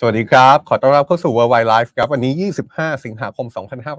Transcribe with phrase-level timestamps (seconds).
[0.00, 3.46] สวัสดีครับ ขอต้อนรับเข้าสู่ Worldwide Life ครับ วันนี้ 25 สิงหาคม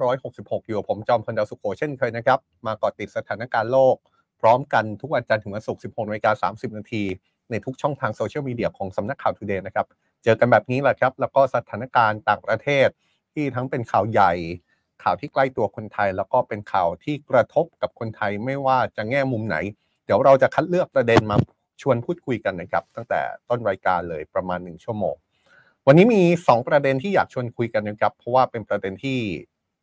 [0.08, 3.96] 2566 อยู่กับผมจอมพลดาวสุโขเช่นเคยนะครับ มาเกาะติดสถานการณ์โลก
[4.41, 7.04] พร้อมกันทุกวันจันทร์ถึงวันศุกร์ 16นาฬิกา30 นาที
[7.49, 9.85] ในทุกช่องทางโซเชียลมีเดียของสำนักข่าวทูเดย์นะครับ
[10.23, 12.88] เจอกันแบบนี้แหละครับ แล้วก็สถานการณ์ต่างประเทศ
[13.34, 14.34] ที่ทั้งเป็นข่าวใหญ่
[15.04, 19.57] ข่าวที่ใกล้ตัวคนไทย แล้วก็เป็นข่าวที่กระทบกับคนไทยไม่ว่าจะแง่มุมไหน
[20.05, 21.38] เดี๋ยวเราจะคัดเลือกประเด็นมา
[21.81, 25.16] ชวนพูดคุยกันนะครับ ตั้งแต่ต้นรายการเลยประมาณ 1 ชั่วโมง
[25.92, 29.20] วันนี้มี 2 ประเด็นที่อยากชวนคุยกันนะครับ เพราะว่าเป็นประเด็นที่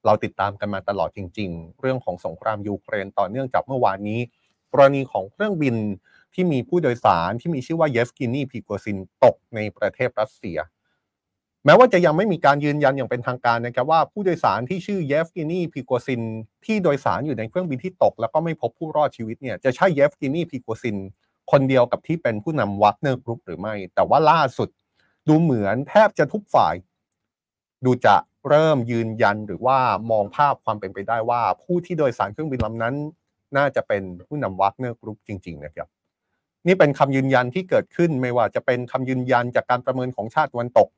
[0.05, 4.21] เราติดตามกันมาตลอดจริง ๆ เรื่องของสงครามยูเครนต่อเนื่องจากเมื่อวานนี้
[4.73, 5.77] กรณีของเครื่องบิน
[6.35, 10.59] ที่มีผู้โดยสารที่มีชื่อว่าเยฟกินีพีโกซินตกในประเทศรัสเซีย
[11.65, 16.23] แม้ว่าจะยังไม่มีการยืนยันอย่างเป็นทางการนะครับว่าผู้โดยสารที่ชื่อเยฟกินีพีโกซิน
[16.65, 20.97] ที่โดยสารอยู่ในเครื่องบินที่ตก แล้วก็ไม่พบผู้รอดชีวิตเนี่ยจะใช่เยฟกินีพีโกซิน
[21.51, 24.69] คนเดียวกับที่เป็นผู้นำวัคเนอร์กรุ๊ปหรือไม่ แต่ว่าล่าสุด
[25.29, 26.75] ดูเหมือนแทบจะทุกฝ่าย
[27.85, 28.17] ดูจะ
[28.49, 29.79] เริ่มยืนยันหรือว่า
[30.11, 32.95] มองภาพความเป็นไปได้ว่า ผู้ที่โดยสารเครื่องบินลำนั้น
[33.57, 35.89] น่าจะเป็นผู้นำวัคเนอร์กรุ๊ปจริง ๆ นะครับ
[36.67, 40.89] นี่เป็นคำยืนยันที่เกิดขึ้นไม่ว่าจะเป็นคำยืนยันจากการประเมินของชาติวันตก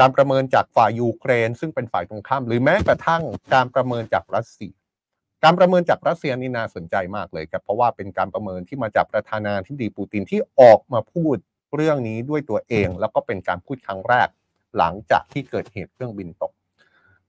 [0.00, 3.22] การประเมินจากฝ่ายยูเครน ซึ่งเป็นฝ่ายตรงข้าม หรือแม้กระทั่ง
[3.54, 4.72] การประเมินจากรัสเซีย
[5.44, 11.36] การประเมินจากรัสเซียนี่น่าสนใจมากเลยครับเพราะว่าเป็นการประเมินที่มาจากประธานาธิบดีปูตินที่ออกมาพูด
[11.74, 14.28] เรื่องนี้ด้วยตัวเอง แล้วก็เป็นการพูดครั้งแรก
[14.78, 16.52] หลังจากที่เกิดเหตุเครื่องบินตก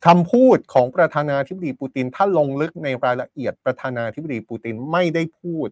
[0.06, 5.70] คำพูดของประธานาธิบดีปูตินถ้าลงลึกในรายละเอียดประธานาธิบดีปูตินไม่ได้พูด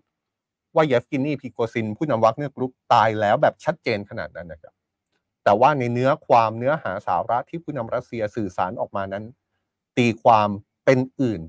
[0.76, 4.74] ว่าเยฟกินีพีโกซิน ผู้นำวัคเนอร์กรุ๊ปตายแล้วแบบชัดเจนขนาดนั้นนะครับ
[5.44, 9.24] แต่ว่าในเนื้อความเนื้อหาสาระที่ผู้นำรัสเซียสื่อสารออกมานั้น
[9.98, 10.50] ตีความ
[10.86, 11.42] เป็นอื่น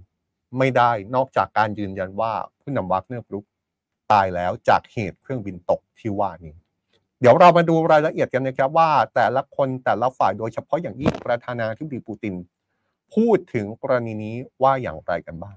[0.59, 3.45] ไม่ได้นอกจากการยืนยันว่าผู้นำวัคเนกรุ๊ป
[4.13, 6.55] ตายแล้วจากเหตุเครื่องบินตกที่ว่านี้
[7.21, 12.35] เดี๋ยวเรามาดูรายละเอียดกันนะครับว่าแต่ละคนแต่ละฝ่ายโดยเฉพาะอย่างยิ่งประธานาธิบดีปูติน
[13.15, 15.57] พูดถึงกรณีนี้ว่าอย่างไรกันบ้าง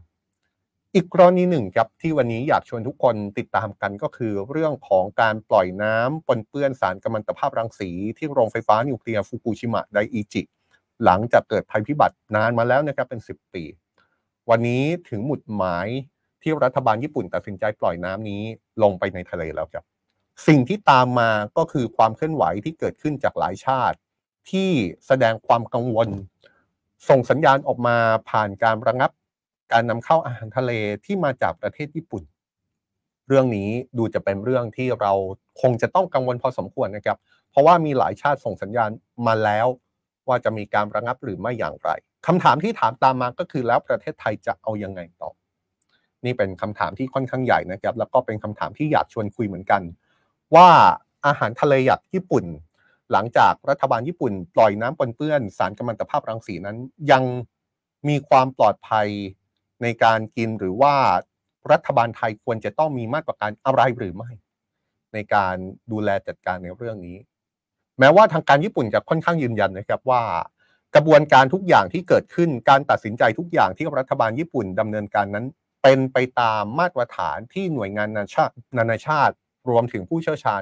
[0.95, 10.41] อีกกรณีหนึ่งครับที่วันนี้อยากชวนทุกคนติดตามกันก็คือ เรื่องของการปล่อยน้ำปนเปื้อนสารกัมมันตภาพรังสี ที่โรงไฟฟ้านิวเคลียร์ฟุกุชิมะไดอิจิ
[11.03, 13.63] หลังจากเกิดภัยพิบัตินานมาแล้วนะครับเป็น 10 ปี
[14.49, 15.87] วันนี้ถึงหมุดหมาย
[16.41, 18.41] ที่รัฐบาลญี่ปุ่นตัดสินใจปล่อยน้ำนี้
[18.83, 19.83] ลงไปในทะเลแล้วครับ
[20.47, 23.97] สิ่งที่ตามมาก็คือความเคลื่อนไหวที่เกิดขึ้นจากหลายชาติ
[24.49, 24.69] ที่
[25.07, 26.09] แสดงความกังวล
[27.09, 27.97] ส่งสัญญาณออกมา
[28.29, 29.11] ผ่านการระงับ
[29.71, 30.71] การนำเข้าอาหารทะเล
[31.05, 32.23] ที่มาจากประเทศญี่ปุ่น
[33.27, 35.13] เรื่องนี้ดูจะเป็นเรื่องที่เรา
[35.61, 37.17] คงจะต้องกังวลพอสมควรนะครับ
[37.49, 38.89] เพราะว่ามีหลายชาติส่งสัญญาณ
[39.27, 39.67] มาแล้ว
[40.27, 41.89] ว่าจะมีการระงับหรือไม่อย่างไร
[42.27, 45.29] คำถามที่ถามตามมาก็คือแล้วประเทศไทยจะเอายังไงต่อ
[46.25, 49.81] นี่เป็นคำถามที่ค่อนข้างใหญ่นะครับ แล้วก็เป็นคำถามที่อยากชวนคุยเหมือนกัน
[50.55, 50.69] ว่า
[51.25, 52.45] อาหารทะเลหยักญี่ปุ่น
[53.11, 56.77] หลังจากรัฐบาลญี่ปุ่น ปล่อยน้ำปนเปื้อนสารกัมมันตภาพรังสีนั้น
[57.11, 57.23] ยัง
[58.07, 59.07] มีความปลอดภัย
[59.81, 60.95] ในการกินหรือว่า
[61.71, 64.31] รัฐบาลไทยควรจะต้องมีมาตรการอะไรหรือไม่
[65.13, 65.55] ในการ
[65.91, 67.17] ดูแลจัดการในเรื่องนี้
[67.99, 70.23] แม้ว่าทางการญี่ปุ่นจะค่อนข้างยืนยันนะครับว่า
[70.95, 75.45] กระบวนการทุกอย่างที่เกิดขึ้นการตัดสินใจทุกอย่างที่รัฐบาลญี่ปุ่นดำเนินการนั้น
[75.83, 78.09] เป็นไปตามมาตรฐานที่หน่วยงาน
[78.77, 79.35] นานาชาติ
[79.69, 80.61] รวมถึงผู้เชี่ยวชาญ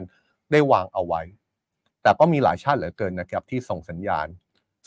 [0.51, 1.21] ได้วางเอาไว้
[2.01, 4.27] แต่ก็มีหลายชาติเหลือเกินนะครับที่ส่งสัญญาณ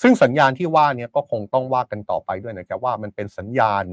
[0.02, 3.84] ซึ่งสัญญาณที่ว่านี้ก็คงต้องว่ากันต่อไปด้วยนะครับว่ามันเป็นสัญญาณ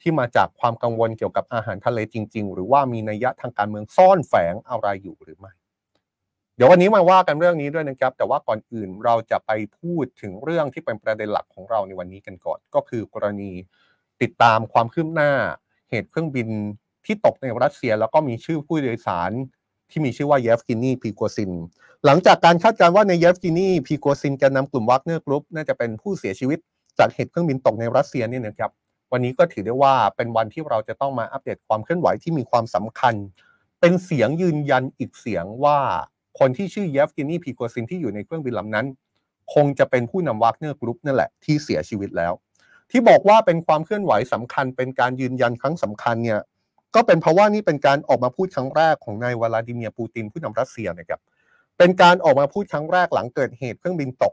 [0.00, 5.52] ที่มาจากความกังวลเกี่ยวกับอาหารทะเลจริง ๆ หรือว่ามีนัยยะทางการเมืองซ่อนแฝงอะไรอยู่หรือไม่
[6.56, 13.52] เดี๋ยววันนี้มาว่ากันเรื่องนี้ด้วยนะครับ แต่ว่าก่อนอื่นเราจะไปพูดถึงเรื่องที่เป็นประเด็นหลักของเราในวันนี้กันก่อน ก็คือกรณี
[14.22, 15.32] ติดตามความคืบหน้า
[15.90, 16.48] เหตุเครื่องบิน
[17.04, 19.30] ที่ตกในรัสเซีย แล้วก็มีชื่อผู้โดยสาร
[19.90, 21.52] ที่มีชื่อว่าเยฟกินีพีโกซิน
[22.04, 26.58] หลังจากการคาดการณ์ว่าในเยฟกินีพีโกซินแกนนำกลุ่มวัคเนอร์กรุ๊ปน่าจะเป็นผู้เสียชีวิต
[26.98, 28.70] จากเหตุเครื่องบินตกในรัสเซียนี่นะครับ
[29.12, 33.14] วันนี้ก็ถือได้ว่าเป็นวันที่เราจะต้องมาอัปเดตความเคลื่อนไหวที่มีความสำคัญ
[33.80, 35.78] เป็นเสียงยืนยันอีกเสียงว่า
[36.38, 38.86] คนที่ชื่อเยฟกินีพีโกซินที่อยู่ในเครื่องบินลำนั้น
[39.54, 42.32] คงจะเป็นผู้นำวัคเนอร์กรุ๊ปนั่นแหละที่เสียชีวิตแล้ว
[42.90, 46.40] ที่บอกว่าเป็นความเคลื่อนไหวสำคัญเป็นการยืนยันครั้งสำคัญเนี่ย
[46.96, 51.20] ก็เป็นเพราะว่านี่เป็นการออกมาพูดครั้งแรกของนายวลาดิเมียร์ปูตินผู้นำรัสเซียนะครับ
[51.78, 54.32] เป็นการออกมาพูดครั้งแรกหลังเกิดเหตุเครื่องบินตก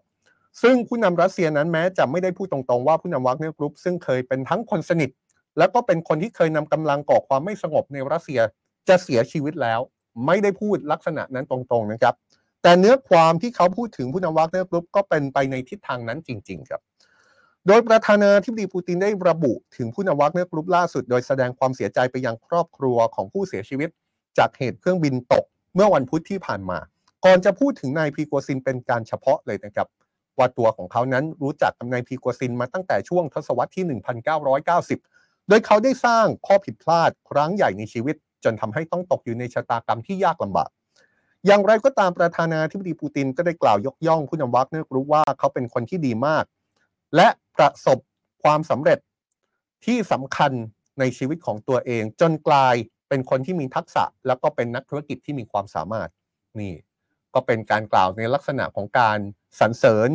[0.61, 5.09] ซึ่งผู้นำรัสเซียนั้นแม้จะไม่ได้พูดตรงๆว่าผู้นำวัคเนอร์กรุ๊ปซึ่งเคยเป็นทั้งคนสนิท
[5.57, 8.39] แล้วก็เป็นคนที่เคยนำกำลังก่อความไม่สงบในรัสเซีย
[8.87, 9.79] จะเสียชีวิตแล้ว
[10.25, 12.13] ไม่ได้พูดลักษณะนั้นตรงๆนะครับ
[12.61, 16.81] แต่เนื้อความที่เขาพูดถึงผู้นำวัคเนอร์กรุ๊ปก็เป็นไปในทิศทางนั้นจริง ๆ ครับ
[17.67, 23.89] โดยประธานาธิบดีปูตินได้ระบุถึงผู้นำวัคเนอร์กรุ๊ปล่าสุด โดยแสดงความเสียใจไปยังครอบครัวของผู้เสียชีวิต
[24.37, 25.45] จากเหตุเครื่องบินตก
[25.75, 26.79] เมื่อวันพุธที่ผ่านมา
[27.25, 29.87] ก่อนจะพูดถึงนายพีโกซินเป็นการเฉพาะเลยนะครับ
[30.37, 33.85] ว่าตัวของเขานั้นรู้จักกับนายพีโกซินมาตั้งแต่ช่วงทศวรรษที่
[34.67, 40.69] 1990 โดยเขาได้สร้างข้อผิดพลาดครั้งใหญ่ในชีวิต จนทำให้ต้องตกอยู่ในชะตากรรมที่ยากลำบาก
[41.45, 46.43] อย่างไรก็ตามประธานาธิบดีปูตินก็ได้กล่าวยกย่องผู้นำวักเนกรู้ว่าเขาเป็นคนที่ดีมาก
[47.15, 47.27] และ
[47.57, 47.97] ประสบ
[48.43, 48.99] ความสำเร็จ
[49.85, 50.51] ที่สำคัญ
[50.99, 52.75] ในชีวิตของตัวเอง จนกลาย
[53.09, 56.09] เป็นคนที่มีทักษะ แล้วก็เป็นนักธุรกิจที่มีความสามารถ
[56.59, 56.73] นี่
[57.33, 59.17] ก็เป็นการกล่าวในลักษณะของการ
[59.59, 60.09] สรรเสริญ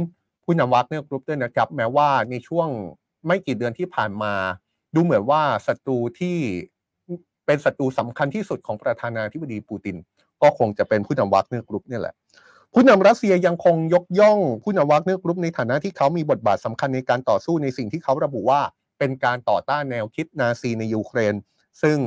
[0.45, 2.69] ผู้นำวักเนอร์กรุ๊ปด้วยนะครับ แม้ว่าในช่วง
[3.27, 4.35] ไม่กี่เดือนที่ผ่านมา
[4.95, 6.37] ดูเหมือนว่าศัตรูที่
[7.47, 9.97] เป็นศัตรูสำคัญที่สุดของประธานาธิบดีปูติน
[10.43, 12.15] ก็คงจะเป็นผู้นำวักเนอร์กรุ๊ปนี่แหละ
[12.75, 18.61] ผู้นำรัสเซียยังคงยกย่องผู้นำวักเนอร์กรุ๊ปในฐานะที่เขามีบทบาทสำคัญในการต่อสู้ในสิ่งที่เขาระบุว่า
[18.99, 21.35] เป็นการต่อต้านแนวคิดนาซีในยูเครน
[21.83, 21.99] ซึ่ง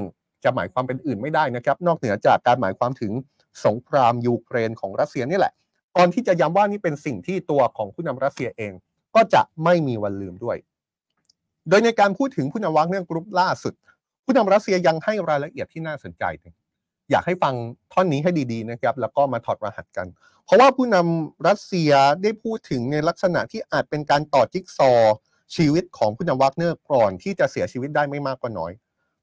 [0.43, 3.11] จะหมายความเป็นอื่นไม่ได้นะครับ นอกเหนือจากการหมายความถึง
[3.65, 5.53] สงครามยูเครนของรัสเซียนี่แหละ
[5.97, 8.73] ก่อนที่จะย้ำว่านี่เป็นสิ่งที่ตัวของผู้นำรัสเซียเอง
[9.15, 10.57] ก็จะไม่มีวันลืมด้วย
[11.69, 13.73] โดยในการพูดถึงผู้นำวักเนอร์กรุ๊ปล่าสุด
[14.25, 16.23] ผู้นำรัสเซียยังให้รายละเอียดที่น่าสนใจ
[17.11, 17.53] อยากให้ฟัง
[17.93, 20.07] ท่อนนี้ให้ดีๆนะครับ แล้วก็มาถอดรหัสกัน
[20.45, 21.91] เพราะว่าผู้นำรัสเซีย
[22.23, 24.91] ได้พูดถึงในลักษณะที่อาจเป็นการต่อจิ๊กซอ
[25.55, 28.71] ชีวิตของผู้นำวักเนอร์ก่อนที่จะเสียชีวิตได้ไม่มากก็น้อย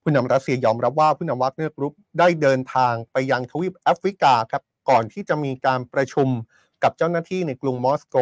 [0.02, 6.29] ผู้นำรัสเซียยอมรับว่าผู้นำวักเนอร์กรุ๊ปได้เดินทางไปยังทวีปแอฟริกาครับก่อนที่จะมีการประชุม
[6.82, 8.17] กับเจ้าหน้าที่ในกรุงมอสโก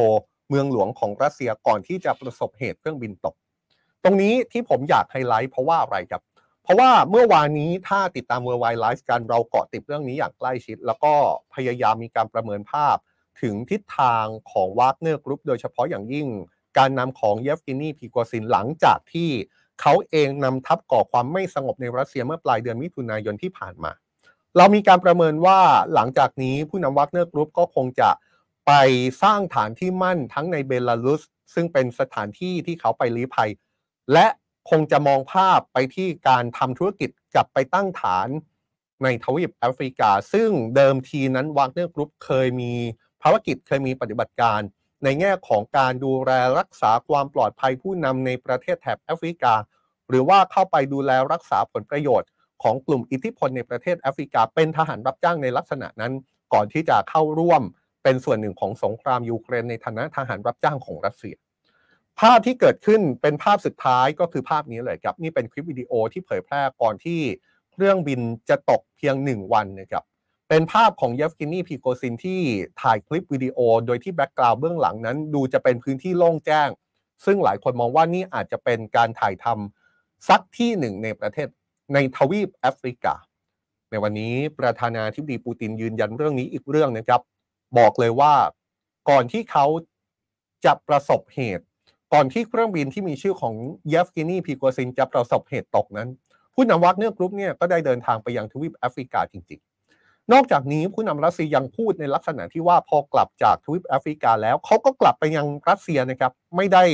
[0.49, 3.35] เมืองหลวงของรัสเซียก่อนที่จะประสบเหตุเครื่องบินตก
[4.05, 6.23] ตรงนี้ที่ผมอยากไฮไลท์เพราะว่าอะไรครับ
[6.67, 11.13] เพราะว่าเมื่อวานนี้ถ้าติดตาม World Wide Live กันเราเกาะติดเรื่องนี้อย่างใกล้ชิด แล้วก็
[11.55, 12.97] พยายามมีการประเมินภาพ
[13.43, 16.29] ถึงทิศทางของวากเนอร์กรุ๊ปโดยเฉพาะอย่างยิ่ง
[16.79, 19.31] การนำของเยฟกินีพีโกซินหลังจากที่
[19.81, 23.93] เขาเองนำทัพก่อความไม่สงบในรัสเซียเมื่อปลายเดือนมิถุนายนที่ผ่านมา
[24.57, 25.61] เรามีการประเมินว่า
[25.95, 28.11] หลังจากนี้ผู้นำวากเนอร์กรุ๊ปก็คงจะ
[28.67, 28.73] ไป
[29.23, 31.23] สร้างฐานที่มั่นทั้งในเบลารุส
[31.55, 33.51] ซึ่งเป็นสถานที่ที่เขาไปลี้ภัย
[34.13, 34.27] และ
[34.71, 38.29] คงจะมองภาพไปที่การทำธุรกิจกลับไปตั้งฐาน
[39.03, 42.73] ในทวีปแอฟริกา ซึ่งเดิมทีนั้นวากเนอร์กรุ๊ปเคยมี
[43.23, 44.61] ภารกิจเคยมีปฏิบัติการ
[45.05, 49.55] ในแง่ของการดูแลรักษาความปลอดภัยผู้นำในประเทศแถบแอฟริกา
[50.09, 52.31] หรือว่าเข้าไปดูแลรักษาผลประโยชน์
[52.63, 56.13] ของกลุ่มอิทธิพลในประเทศแอฟริกา เป็นทหารรับจ้างในลักษณะนั้น
[56.53, 57.63] ก่อนที่จะเข้าร่วม
[58.03, 61.35] เป็นส่วนหนึ่งของสงครามยูเครนในฐานะทหารรับจ้างของรัสเซีย
[62.21, 67.21] ภาพที่เกิดขึ้นเป็นภาพสุดท้ายก็คือภาพนี้เลยครับ นี่เป็นคลิปวิดีโอที่เผยแพร่ก่อนที่
[67.73, 70.05] เครื่องบินจะตกเพียงหนึ่งวันนะครับ
[70.49, 72.41] เป็นภาพของเยฟกินีพีโกซินที่
[72.83, 76.69] ถ่ายคลิปวิดีโอ โดยที่ background เบื้องหลังนั้น ดูจะเป็นพื้นที่โล่งแจ้ง
[77.25, 81.49] ซึ่งหลายคนมองว่านี่อาจจะเป็นการถ่ายทำสักที่หนึ่งในประเทศ
[81.95, 83.15] ในทวีปแอฟริกา
[83.91, 87.21] ในวันนี้ประธานาธิบดีปูตินยืนยันเรื่องนี้อีกเรื่องนะครับ
[87.79, 88.35] บอกเลยว่า
[89.11, 89.67] ก่อนที่เขา
[90.65, 91.66] จะประสบเหตุ
[92.13, 93.55] ก่อนที่เครื่องบินที่มีชื่อของ
[93.89, 96.09] เยฟกินีพีโกซินจะประสบเหตุตกนั้น
[96.55, 106.85] ผู้นำวักเนอร์กรุ๊ปเนี่ยก็ได้เดินทางไปยังทวีปแอฟริกาจริง ๆ นอกจากนี้ผู้นำรัสเซียยังพูดในลักษณะที่ว่าพอกลับจากทวีปแอฟริกาแล้วเขาก็กลับไปยังรัสเซียนะครับไม่ได้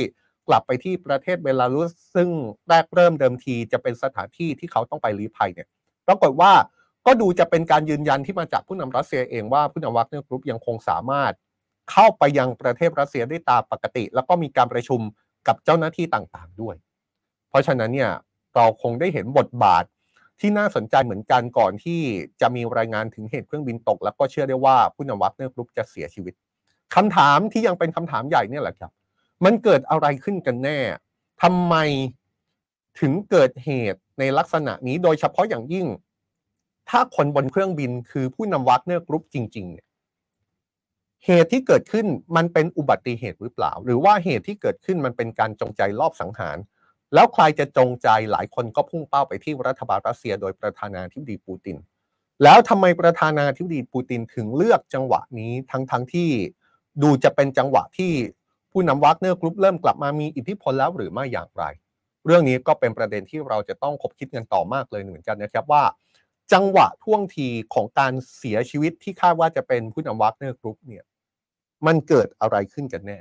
[0.47, 2.29] กลับไปที่ประเทศเบลารุสซึ่ง
[2.69, 5.67] แรกเริ่มเดิมทีจะเป็นสถานที่ที่เขาต้องไปลี้ภัยเนี่ย
[6.07, 6.51] ปรากฏว่า
[7.05, 11.33] ก็ดูจะเป็นการยืนยันที่มาจากผู้นำรัสเซียเองว่าผู้นำวัคเนอร์กรุ๊ปยังคงสามารถ
[11.91, 15.01] เข้าไปยังประเทศรัสเซียได้ตามปกติ แล้วก็มีการประชุม
[15.47, 16.75] กับเจ้าหน้าที่ต่างๆด้วย
[17.49, 18.11] เพราะฉะนั้นเนี่ย
[18.55, 19.83] เราคงได้เห็นบทบาท
[20.39, 22.01] ที่น่าสนใจเหมือนกันก่อนที่
[22.41, 26.33] จะมีรายงานถึงเหตุเครื่องบินตก แล้วก็เชื่อได้ว่าผู้นำวัคเนอร์กรุ๊ปจะเสียชีวิต
[26.95, 28.91] คำถามที่ยังเป็นคำถามใหญ่เนี่ยแหละครับ
[29.45, 30.79] มันเกิดอะไรขึ้นกันแน่
[31.41, 31.75] ทำไม
[32.99, 35.87] ถึงเกิดเหตุในลักษณะนี้โดยเฉพาะอย่างยิ่ง
[36.89, 39.85] ถ้าคนบนเครื่องบินคือผู้นำวัคเนอร์กรุ๊ปจริงๆเนี่ย
[41.25, 46.57] เหตุที่เกิดขึ้นมันเป็นอุบัติเหตุหรือเปล่า หรือว่าเหตุที่เกิดขึ้นมันเป็นการจงใจลอบสังหาร
[47.13, 51.77] แล้วใครจะจงใจหลายคนก็พุ่งเป้าไปที่รัฐบาลรัสเซีย โดยประธานาธิบดีปูติน
[52.43, 56.29] แล้วทำไมประธานาธิบดีปูตินถึงเลือกจังหวะนี้ทั้งๆที่
[57.03, 58.11] ดูจะเป็นจังหวะที่
[58.71, 61.63] ผู้นำวัคเนอร์กรุ๊ปเริ่มกลับมามีอิทธิพลแล้วหรือไม่อย่างไร
[62.25, 65.83] เรื่องนี้ก็เป็นประเด็นที่เราจะต้องขบคิดกันต่อมากเลยเหมือนกันนะครับว่า
[66.53, 71.03] จังหวะท่วงทีของการเสียชีวิตที่คาดว่าจะเป็นผู้นำวัคเนอร์กรุ๊ปเนี่ย
[71.87, 73.19] มันเกิดอะไรขึ้นกันแน่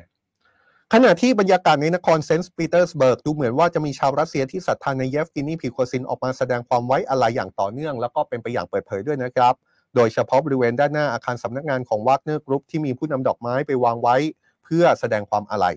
[0.93, 9.55] ขณะที่บรรยากาศในนครเซนต์ปีเตอร์สเบิร์กดูเหมือนว่าจะมีชาวรัสเซียที่ศรัทธาในเยฟเกนีพรีโกซินออกมาแสดงความไว้อาลัยอย่างต่อเนื่อง แล้วก็เป็นไปอย่างเปิดเผยด้วยนะครับ
[9.95, 14.17] โดยเฉพาะบริเวณด้านหน้าอาคารสำนักงานของวัคเนอร์กรุ๊ปที่มีผู้นำดอกไม้ไปวางไว้
[14.65, 15.75] เพื่อแสดงความอาลัย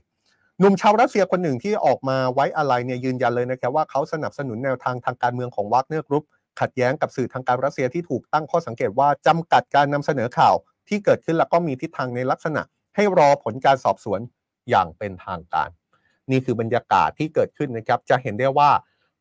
[0.59, 6.25] หนุ่มชาวรัสเซียคนหนึ่งที่ออกมาไว้อาลัยเนี่ยยืนยันเลยนะครับว่าเขาสนับสนุนแนวทางทางการเมืองของวัคเนอร์กรุ๊ป
[6.61, 10.55] ขัดแย้งกับสื่อทางการรัสเซียที่ถูกตั้งข้อสังเกตว่าจำกัดการนำเสนอข่าว
[10.87, 12.61] ที่เกิดขึ้นแล้วก็มีทิศทางในลักษณะ
[12.95, 14.19] ให้รอผลการสอบสวน
[14.69, 15.69] อย่างเป็นทางการ
[16.31, 18.71] นี่คือบรรยากาศที่เกิดขึ้นนะครับ จะเห็นได้ว่า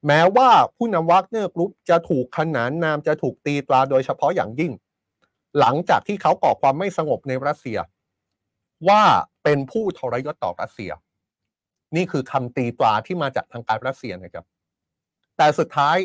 [0.06, 4.72] แม้ว่าผู้นำวักเนอร์กรุ๊ปจะถูกขนานนามจะถูกตีตราโดยเฉพาะอย่างยิ่ง
[5.58, 7.78] หลังจากที่เขาก่อความไม่สงบในรัสเซีย
[8.88, 9.02] ว่า
[9.44, 10.90] เป็นผู้ทรยศต่อรัสเซีย
[11.96, 14.44] นี่คือคำตีตราที่มาจากทางการรัสเซียนะครับ
[15.36, 15.96] แต่สุดท้าย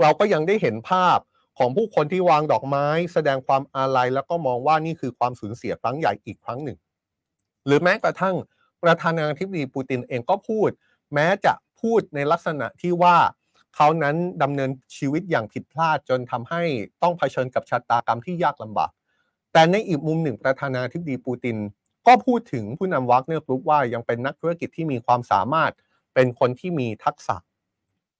[0.00, 1.18] เราก็ยังได้เห็นภาพ
[1.58, 6.78] ของผู้คนที่วางดอกไม้ แสดงความอาลัยแล้วก็มองว่านี่คือความสูญเสียครั้งใหญ่อีกครั้งหนึ่ง
[7.66, 8.36] หรือแม้กระทั่ง
[8.82, 10.70] ประธานาธิบดีปูตินเองก็พูด
[11.14, 13.16] แม้จะพูดในลักษณะที่ว่า
[13.76, 16.62] เขานั้นดำเนินชีวิตอย่างผิดพลาดจนทำให้
[17.02, 18.90] ต้องเผชิญกับชะตากรรมที่ยากลำบาก
[19.52, 21.56] แต่ในอีกมุมหนึ่งประธานาธิบดีปูติน
[22.06, 25.72] ก็พูดถึงผู้นำวักเนอร์กรุ๊ปว่ายังเป็นนักธุรกิจที่มีความสามารถ
[26.14, 27.36] เป็นคนที่มีทักษะ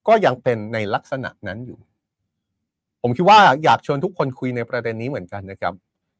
[0.08, 1.78] ก็ยังเป็นในลักษณะนั้นอยู่
[3.02, 5.74] ผมคิดว่าอยากชวนทุกคนคุยในประเด็นนี้เหมือนกันนะครับ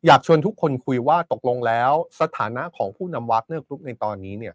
[0.06, 4.54] อยากชวนทุกคนคุยว่าตกลงแล้วสถานะของผู้นำวักเนอร์กรุ๊ปในตอนนี้เนี่ย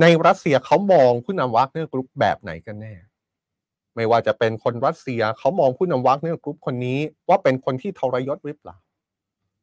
[0.00, 2.94] ในรัสเซียเขามองผู้นำวักเนอร์กรุ๊ปแบบไหนกันแน่
[3.94, 6.98] ไม่ว่าจะเป็นคนรัสเซียเขามองผู้นำวักเนอร์กรุ๊ปคนนี้
[7.28, 8.76] ว่าเป็นคนที่ทรยศหรือเปล่า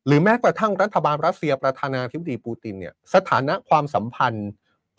[0.06, 4.50] หรือแม้กระทั่งรัฐบาลรัสเซียประธานาธิบดีปูตินเนี่ยสถานะความสัมพันธ์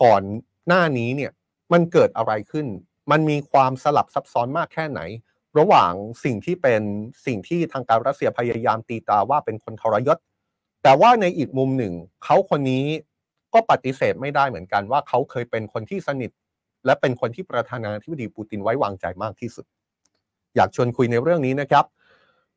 [0.02, 0.22] ก่อน
[0.66, 1.32] หน้านี้เนี่ย
[1.72, 2.66] มันเกิดอะไรขึ้น
[3.10, 5.00] มันมีความสลับซับซ้อนมากแค่ไหน
[5.58, 5.92] ระหว่าง
[6.24, 6.82] สิ่งที่เป็น
[7.26, 10.18] สิ่งที่ทางการรัสเซียพยายามตีตาว่าเป็นคนทรยศ
[10.82, 11.94] แต่ว่าในอีกมุมหนึ่ง
[12.24, 12.84] เขาคนนี้
[13.54, 16.30] ก็ปฏิเสธไม่ได้เหมือนกันว่าเขาเคยเป็นคนที่สนิท
[16.86, 19.66] และเป็นคนที่ประธานาธิบดีปูตินไว้วางใจมากที่สุด
[20.56, 21.84] อยากชวนคุยในเรื่องนี้นะครับ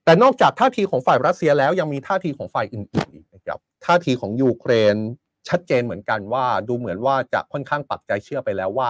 [0.04, 4.96] แต่นอกจากท่าทีของฝ่ายรัสเซียแล้วยังมีท่าทีของฝ่ายอื่นๆอีกนะครับท่าทีของยูเครน
[5.50, 8.90] ชัดเจนเหมือนกันว่าดูเหมือนว่าจะค่อนข้างปักใจเชื่อไปแล้วว่า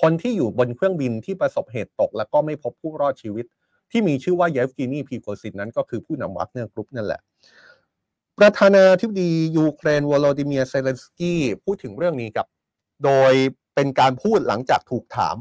[0.00, 3.46] คนที่อยู่บนเครื่องบินที่ประสบเหตุตก แล้วก็ไม่พบผู้รอดชีวิต
[3.90, 7.20] ที่มีชื่อว่าเยฟเกนีพรีโกซินนั้นก็คือผู้นำวักเนอร์กรุ๊ปนั่นแหละ
[8.38, 12.46] ประธานาธิบดียูเครนวโลดิเมียเซเลนสกี้พูดถึงเรื่องนี้ครับ
[13.04, 13.32] โดย
[13.74, 15.36] เป็นการพูดหลังจากถูกถาม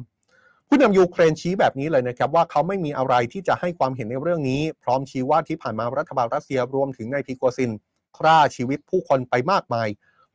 [0.67, 7.71] ผู้นำยูเครนชี้แบบนี้เลยนะครับว่าเขาไม่มีอะไรที่จะให้ความเห็นในเรื่องนี้ พร้อมชี้ว่าที่ผ่านมารัฐบาลรัสเซียรวมถึงนายพรีโกซิน
[8.17, 9.87] ฆ่าชีวิตผู้คนไปมากมาย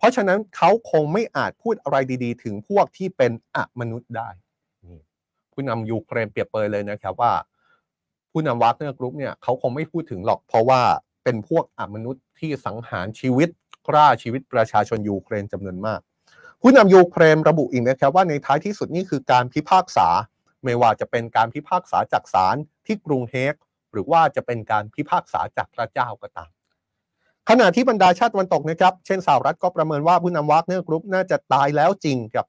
[0.03, 4.29] เพราะฉะนั้นเขาคงไม่อาจพูดอะไรดีๆ ถึงพวกที่เป็นอมนุษย์ได้
[5.53, 7.33] ผู้นำยูเครนเปรียบเปรยเลยนะครับว่า
[8.33, 10.81] ผู้นำวากเนอร์กรุ๊ปเนี่ยเขาคงไม่พูดถึงหรอก เพราะว่า
[11.25, 13.49] เป็นพวกอมนุษย์ที่สังหารชีวิต
[13.89, 16.01] คร่าชีวิตประชาชนยูเครนจำนวนมาก
[16.61, 20.09] ผู้นำยูเครนระบุอีกนะครับว่าในท้ายที่สุดนี่คือการพิพากษา
[20.65, 22.57] ไม่ว่าจะเป็นการพิพากษาจากศาล
[22.87, 23.55] ที่กรุงเฮก
[23.93, 26.51] หรือว่าจะเป็นการพิพากษาจากพระเจ้าก็ตาม
[27.51, 32.47] ขณะที่บรรดาชาติตะวันตกนะครับ เช่นสหรัฐก็ประเมินว่าผู้นำวากเนอร์กรุ๊ปน่าจะตายแล้วจริงครับ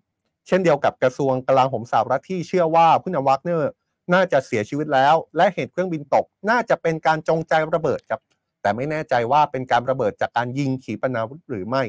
[0.47, 3.69] เช่นเดียวกับกระทรวงกลาโหมสหรัฐที่เชื่อว่าผู้นำวากเนอร์
[4.13, 8.21] น่าจะเสียชีวิตแล้ว และเหตุเครื่องบินตกน่าจะเป็นการจงใจระเบิดครับ
[8.61, 11.83] แต่ไม่แน่ใจว่าเป็นการระเบิดจากการยิงขีปนาวุธหรือไม่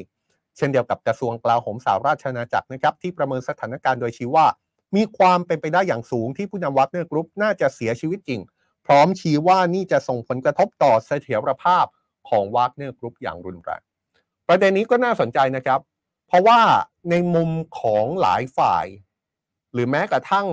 [0.57, 4.47] เช่นเดียวกับกระทรวงกลาโหมสหราชอาณาจักรนะครับที่ประเมินสถานการณ์โดยชี้ว่า
[4.97, 8.41] มีความเป็นไปได้อย่างสูงที่ผู้นำวักเนอร์กรุ๊ปน่าจะเสียชีวิตจริง
[8.87, 11.87] พร้อมชี้ว่านี่จะส่งผลกระทบต่อเสถียรภาพ
[12.29, 13.83] ของวากเนอร์กรุ๊ปอย่างรุนแรง
[14.49, 15.81] ประเด็นนี้ก็น่าสนใจนะครับ
[16.29, 16.61] เพราะว่า
[17.11, 17.51] ในมุม
[17.81, 18.87] ของหลายฝ่าย
[19.73, 20.47] หรือแม้กระทั่ง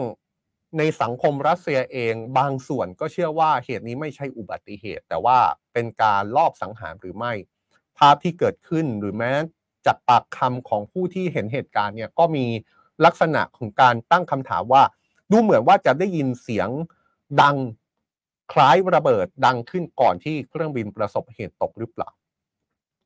[0.77, 5.37] ในสังคมรัสเซียเองบางส่วนก็เชื่อว่าเหตุนี้ไม่ใช่อุบัติเหตุ แต่ว่า
[5.73, 7.33] เป็นการลอบสังหารหรือไม่
[7.97, 9.31] ภาพที่เกิดขึ้นหรือแม้
[9.85, 12.45] จากปากคำของผู้ที่เห็นเหตุการณ์เนี่ยก็มี
[13.05, 14.83] ลักษณะของการตั้งคำถามว่า
[15.31, 16.69] ดูเหมือนว่าจะได้ยินเสียง
[17.41, 17.55] ดัง
[18.51, 22.09] คล้ายระเบิดดังขึ้นก่อนที่เครื่องบินประสบเหตุตกหรือเปล่า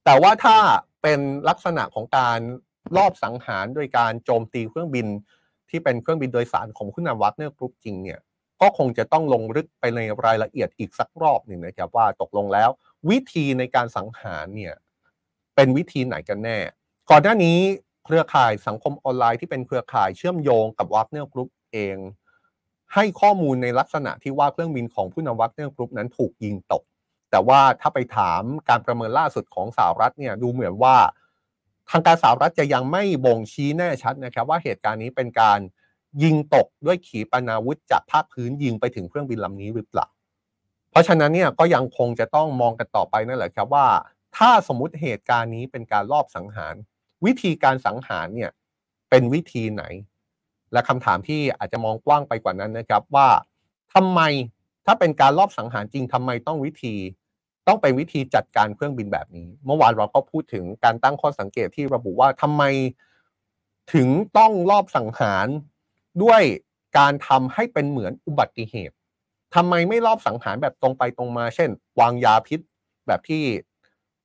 [0.05, 0.57] แต่ว่าถ้า
[1.01, 2.39] เป็นลักษณะของการ
[2.97, 5.07] ลอบสังหารโดยการโจมตีเครื่องบิน
[5.69, 8.19] ที่เป็นเครื่องบินโดยสารของผู้นำวักเนอร์กรุ๊ปจริงเนี่ย
[8.61, 12.69] ก็คงจะต้องลงลึกไปในรายละเอียดอีกสักรอบหนึ่งนะครับว่าตกลงแล้ว
[13.09, 14.73] วิธีในการสังหารเนี่ย
[15.55, 16.57] เป็นวิธีไหนกันแน่
[17.09, 17.59] ก่อนหน้านี้
[18.05, 21.97] เครือข่ายสังคมออนไลน์ที่เป็นเครือข่ายเชื่อมโยงกับวักเนอร์กรุ๊ปเอง
[22.95, 26.83] ให้ข้อมูลในลักษณะที่ว่าเครื่องบินของผู้นำวักเนอร์กรุ๊ปนั้นถูกยิงตก
[27.31, 30.95] แต่ว่าถ้าไปถามการประเมินล่าสุดของสหรัฐเนี่ยดูเหมือนว่า
[31.89, 35.59] ทางการสหรัฐจะยังไม่บ่งชี้แน่ชัดนะครับว่าเหตุการณ์นี้เป็นการ
[36.23, 40.07] ยิงตกด้วยขีปนาวุธจากภาคพื้นยิงไปถึงเครื่องบินลำนี้หรือเปล่า
[40.91, 43.87] เพราะฉะนั้นเนี่ยก็ยังคงจะต้องมองกันต่อไปนั่นแหละครับว่า
[44.37, 46.75] ถ้าสมมติเหตุการณ์นี้เป็นการลอบสังหาร
[47.25, 48.51] วิธีการสังหารเนี่ย
[49.09, 49.83] เป็นวิธีไหน
[50.73, 53.27] และคำถามที่อาจจะมองกว้างไปกว่านั้นนะครับว่า
[53.93, 54.21] ทำไม
[54.85, 56.95] ถ้าเป็นการลอบสังหารจริงทำไมต้องวิธี
[57.67, 62.63] ต้องเป็นวิธีจัดการเครื่องบินแบบนี้ เมื่อวานเราก็พูดถึงการตั้งข้อสังเกตที่ระบุว่าทำไม
[63.93, 64.07] ถึง
[64.37, 65.47] ต้องลอบสังหาร
[66.23, 66.41] ด้วย
[66.97, 68.95] การทำให้เป็นเหมือนอุบัติเหตุ
[69.55, 71.69] ทำไมไม่รอบสังหารแบบตรงไปตรงมา เช่น
[71.99, 72.59] วางยาพิษ
[73.07, 73.43] แบบที่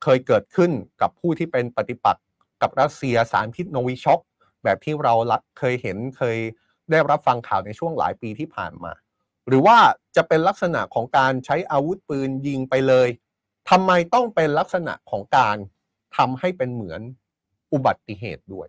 [0.03, 0.71] เคยเกิดขึ้น
[1.01, 2.25] กับผู้ที่เป็นปฏิปักษ์
[2.63, 4.21] กับรัสเซียสารพิษโนวิช็อก
[4.65, 5.15] แบบที่เรา
[5.59, 6.39] เคยเห็นเคย
[6.91, 8.93] ได้รับฟังข่าวในช่วงหลายปีที่ผ่านมา
[9.49, 9.79] หรือว่า
[10.17, 13.09] จะเป็นลักษณะของการใช้อาวุธปืนยิงไปเลย
[13.71, 15.57] ทำไมต้องเป็นลักษณะของการ
[16.17, 17.01] ทำให้เป็นเหมือน
[17.73, 18.69] อุบัติเหตุด้วย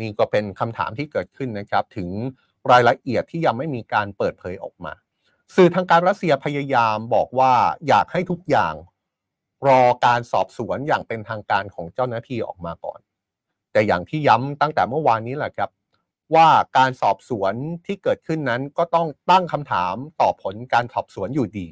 [0.00, 2.08] นี่ก็เป็นคำถามที่เกิดขึ้นนะครับ ถึง
[2.70, 4.92] รายละเอียดที่ยังไม่มีการเปิดเผยออกมา
[5.56, 7.52] สื่อทางการรัสเซียพยายามบอกว่า
[7.88, 8.74] อยากให้ทุกอย่าง
[9.66, 13.00] รอการสอบสวนอย่างเป็นทางการของเจ้าหน้าที่ออกมาก่อน
[13.78, 15.70] แต่อย่างที่ย้ำตั้งแต่เมื่อวานนี้แหละครับ
[16.34, 17.54] ว่าการสอบสวน
[17.86, 21.68] ที่เกิดขึ้นนั้นก็ต้องตั้งคำถามต่อผลการสอบสวนอยู่ดี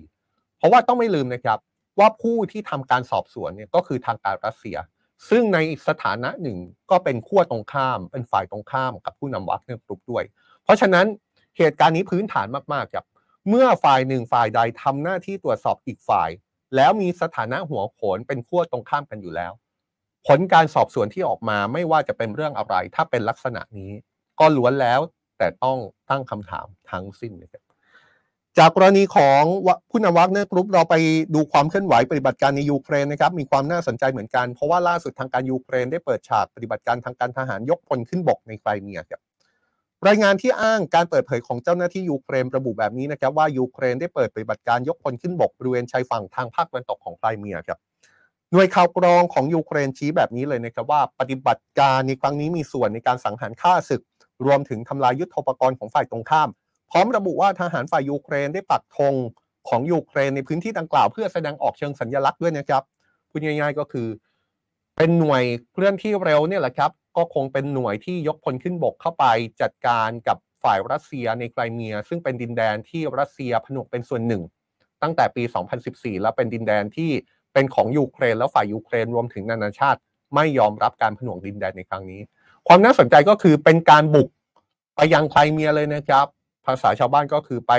[0.59, 1.59] เพราะว่าต้องไม่ลืมนะครับ
[1.99, 4.77] ว่าผู้ที่ทำการสอบสวนเนี่ยก็คือทางการรัสเซีย
[5.29, 6.59] ซึ่งในสถานะหนึ่ง
[6.91, 10.25] ก็เป็นขั้วตรงข้ามเป็นฝ่ายตรงข้ามกับผู้นำวัคเนอร์กรุ๊ปด้วย
[10.65, 11.07] เพราะฉะนั้น
[11.59, 13.07] เหตุการณ์นี้พื้นฐานมากๆครับ
[13.49, 16.31] เมื่อฝ่ายหนึ่งฝ่ายใดทำหน้าที่ตรวจสอบอีกฝ่าย
[16.77, 19.53] แล้วมีสถานะหัวโขนเป็นขั้วตรงข้ามกันอยู่แล้ว
[20.27, 23.91] ผลการสอบสวนที่ออกมาไม่ว่าจะเป็นเรื่องอะไร ถ้าเป็นลักษณะนี้
[24.41, 25.01] ก็ล้วนแล้ว
[25.39, 25.79] แต่ต้อง
[26.11, 27.63] ตั้งคำถามทั้งสิ้นนะครับ
[28.59, 29.43] จากกรณีของ
[29.91, 30.95] ผู้นำวัคเนอร์กรุ๊ปเราไป
[31.35, 39.21] ดูความเคลื่อนไหวปฏิบัติการในยูเครนนะครับมีความน่าสนใจเหมือนกัน เพราะว่าล่าสุดทางการยูเครนได้เปิดฉากปฏิบัติการทางการทหารยกพลขึ้นบกในไครเมียครับ
[40.09, 47.79] รายงานที่อ้างการเปิดเผยของเจ้าหน้าที่ยูเครนระบุแบบนี้นะครับว่ายูเครนได้เปิดปฏิบัติการยกพลขึ้นบกบริเวณชายฝั่งทางภาคตะวันตกของไครเมียครับ
[48.53, 54.03] หน่วยข่าวกรองของยูเครนชี้แบบนี้เลยนะครับว่าปฏิบัติการในครั้งนี้มีส่วนในการสังหารฆ่าศึก
[54.47, 56.49] รวมถึงทำลายยุทโธปกรณ์ของฝ่ายตรงข้าม
[56.91, 59.15] พร้อมระบุว่าทหารฝ่ายยูเครนได้ปักธง
[59.69, 62.83] ของยูเครนในพื้นที่ดังกล่าวเพื่อแสดงออกเชิงสัญลักษณ์ด้วยนะครับ
[63.31, 64.09] พูดง่ายๆก็คือ
[64.97, 69.25] เป็นหน่วยเคลื่อนที่เร็วเนี่ยแหละครับ ก็คงเป็นหน่วยที่ยกพลขึ้นบกเข้าไป
[69.63, 74.43] จัดการกับฝ่ายรัสเซียในไครเมีย ซึ่งเป็นดินแดนที่รัสเซียผนวกเป็นส่วนหนึ่ง
[75.03, 75.43] ตั้งแต่ปี
[75.83, 77.11] 2014 แล้วเป็นดินแดนที่
[77.57, 80.01] เป็นของยูเครนแล้วฝ่ายยูเครนรวมถึงนานาชาติ
[80.35, 82.21] ไม่ยอมรับการผนวกดินแดนในครั้งนี้
[82.69, 84.29] ความน่าสนใจก็คือเป็นการบุก
[84.97, 86.27] ไปยังไครเมียเลยนะครับ
[86.67, 87.73] ภาษาชาวบ้านก็คือไป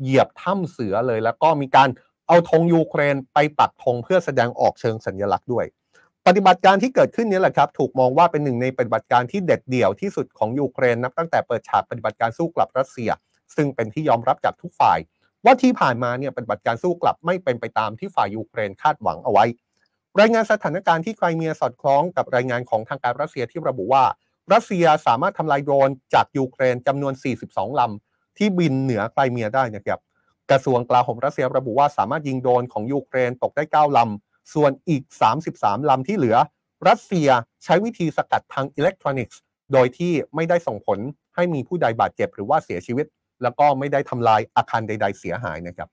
[0.00, 1.88] เหยียบถ้ำเสือเลย แล้วก็มีการ
[2.26, 5.66] เอาธงยูเครนไปปักธงเพื่อแสดงออกเชิงสัญลักษณ์ด้วย
[6.26, 13.10] ปฏิบัติการที่เกิดขึ้นนี้แหละครับ ถูกมองว่าเป็นหนึ่งในปฏิบัติการที่เด็ดเดี่ยวที่สุดของยูเครนนับตั้งแต่เปิดฉากปฏิบัติการสู้กลับรัสเซีย
[13.56, 14.98] ซึ่งเป็นที่ยอมรับจากทุกฝ่าย
[15.46, 19.44] ว่าที่ผ่านมาเนี่ยปฏิบัติการสู้กลับไม่เป็นไปตามที่ฝ่ายยูเครนคาดหวังเอาไว้
[20.20, 24.04] รายงานสถานการณ์ที่ไครเมียสอดคล้องกับรายงานของทางการรัสเซียที่ระบุว่า
[24.52, 27.12] รัสเซียสามารถทำลายโดรนจากยูเครนจำนวน
[27.46, 30.00] 42ลำที่บินเหนือไครเมียได้นะครับ
[30.50, 35.02] กระทรวงกลาโหมรัสเซียระบุว่าสามารถยิงโดรนของยูเครนตกได้ 9 ลำ ส่วนอีก
[35.42, 36.36] 33 ลำที่เหลือ
[36.88, 37.28] รัสเซีย
[37.64, 39.40] ใช้วิธีสกัดทางอิเล็กทรอนิกส์
[39.72, 40.98] โดยที่ไม่ได้ส่งผล
[41.34, 43.06] ให้มีผู้ใดบาดเจ็บหรือว่าเสียชีวิต
[43.42, 45.88] แล้วก็ไม่ได้ทำลายอาคารใด ๆ เสียหายนะครับ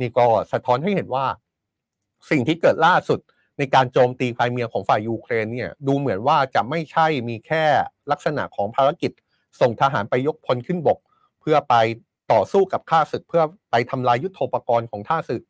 [0.00, 1.26] นี่ก็สะท้อนให้เห็นว่า
[2.30, 3.20] สิ่งที่เกิดล่าสุด
[3.58, 7.64] ในการโจมตีไครเมียของฝ่ายยูเครนเนี่ยดูเหมือนว่าจะไม่ใช่มีแค่
[8.10, 9.12] ลักษณะของภารกิจ
[9.60, 10.98] ส่งทหารไปยกพลขึ้นบก
[11.40, 11.74] เพื่อไป
[12.32, 15.42] ต่อสู้กับข้าศึก เพื่อไปทำลายยุทโธปกรณ์ของข้าศึก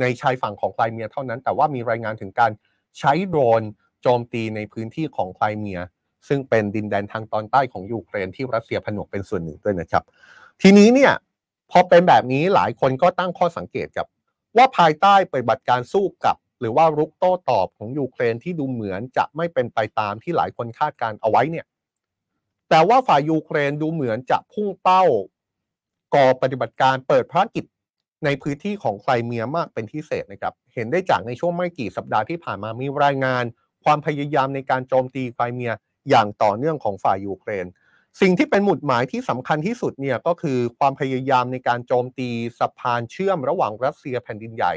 [0.00, 2.50] ในชายฝั่งของไครเมียเท่านั้น แต่ว่ามีรายงานถึงการ
[2.98, 3.62] ใช้โดรน
[4.02, 5.80] โจมตีในพื้นที่ของไครเมีย
[6.28, 10.04] ซึ่งเป็นดินแดนทางตอนใต้ของยูเครนที่รัสเซียผนวกเป็นส่วนหนึ่งด้วยนะครับ
[10.62, 11.12] ทีนี้เนี่ย
[11.70, 14.06] พอเป็นแบบนี้หลายคนก็ตั้งข้อสังเกตกับ
[14.56, 21.66] ว่าภายใต้ปฏิบัติการสู้กับ หรือว่ารุกโต้ตอบของยูเครนที่ดูเหมือนจะไม่เป็นไปตามที่หลายคนคาดการเอาไว้เนี่ย
[22.70, 25.04] แต่ว่าฝ่ายยูเครนดูเหมือนจะพุ่งเป้า
[26.14, 27.64] ก่อปฏิบัติการเปิดภารกิจ
[28.24, 33.44] ในพื้นที่ของไครเมียมากเป็นพิเศษนะครับ เห็นได้จากในช่วงไม่กี่สัปดาห์ที่ผ่านมามีรายงาน
[33.84, 35.72] ความพยายามในการโจมตีไครเมีย
[36.10, 37.66] อย่างต่อเนื่องของฝ่ายยูเครน
[38.20, 44.72] สิ่งที่เป็นหมุดหมายที่สำคัญที่สุดเนี่ยก็คือความพยายามในการโจมตีสะพานเชื่อมระหว่างรัสเซียแผ่นดินใหญ่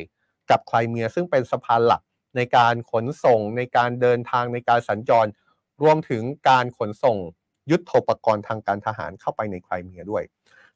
[0.49, 2.01] กับไครเมียซึ่งเป็นสะพานหลัก
[2.35, 5.29] ในการขนส่งในการเดินทางในการสัญจร
[5.83, 7.17] รวมถึงการขนส่ง
[7.71, 10.23] ยุทธปกรณ์ทางการทหารเข้าไปในไครเมียด้วย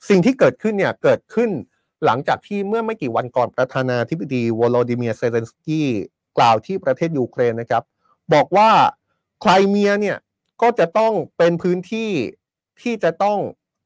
[0.10, 1.50] สิ่งที่เกิดขึ้นเนี่ยเกิดขึ้น
[2.06, 5.90] หลังจากที่เมื่อไม่กี่วันก่อนประธานาธิบดีวโลดิเมียเซเลนสกี้
[6.38, 7.84] กล่าวที่ประเทศยูเครนนะครับ
[8.34, 8.70] บอกว่า
[9.42, 10.18] ไครเมียเนี่ย
[10.62, 12.10] ก็จะต้องเป็นพื้นที่
[12.82, 13.40] ที่จะต้อง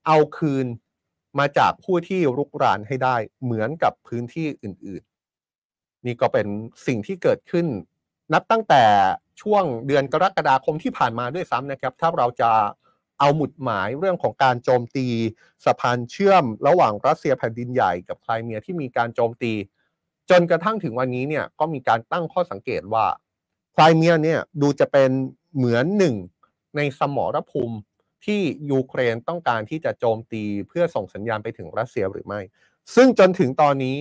[0.08, 0.66] เอาคืน
[1.40, 5.04] มาจากผู้ที่รุกรานให้ได้เหมือนกับพื้นที่อื่น
[5.54, 6.48] ๆ นี่ก็เป็น
[6.88, 7.68] สิ่งที่เกิดขึ้น
[8.34, 8.84] นับตั้งแต่
[9.42, 12.52] ช่วงเดือนกรกฎาคมที่ผ่านมาด้วยซ้ำนะครับ ถ้าเราจะ
[13.20, 15.08] เอาหมุดหมายเรื่องของการโจมตี
[15.66, 19.54] สะพานเชื่อม ระหว่างรัสเซียแผ่นดินใหญ่กับไครเมียที่มีการโจมตี
[20.30, 23.06] จนกระทั่งถึงวันนี้เนี่ยก็มีการตั้งข้อสังเกตว่า
[23.74, 25.10] ไครเมียเนี่ยดูจะเป็น
[25.56, 26.16] เหมือนหนึ่ง
[26.76, 27.78] ในสมรภูมิ
[28.26, 32.40] ที่ยูเครนต้องการที่จะโจมตีเพื่อส่งสัญญาณไปถึงรัสเซียหรือไม่
[32.96, 33.98] ซึ่งจนถึงตอนนี้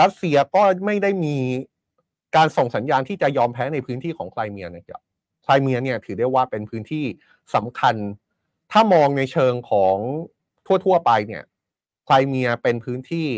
[0.00, 1.36] รัสเซียก็ไม่ได้มี
[2.36, 5.02] การส่งสัญญาณที่จะยอมแพ้ในพื้นที่ของไครเมียนะครับ
[5.44, 7.04] ไครเมียเนี่ยถือได้ว่าเป็นพื้นที่
[7.54, 7.96] สำคัญ
[8.72, 9.96] ถ้ามองในเชิงของ
[10.66, 11.42] ทั่วๆไปเนี่ย
[12.04, 13.28] ไครเมียเป็นพื้นที่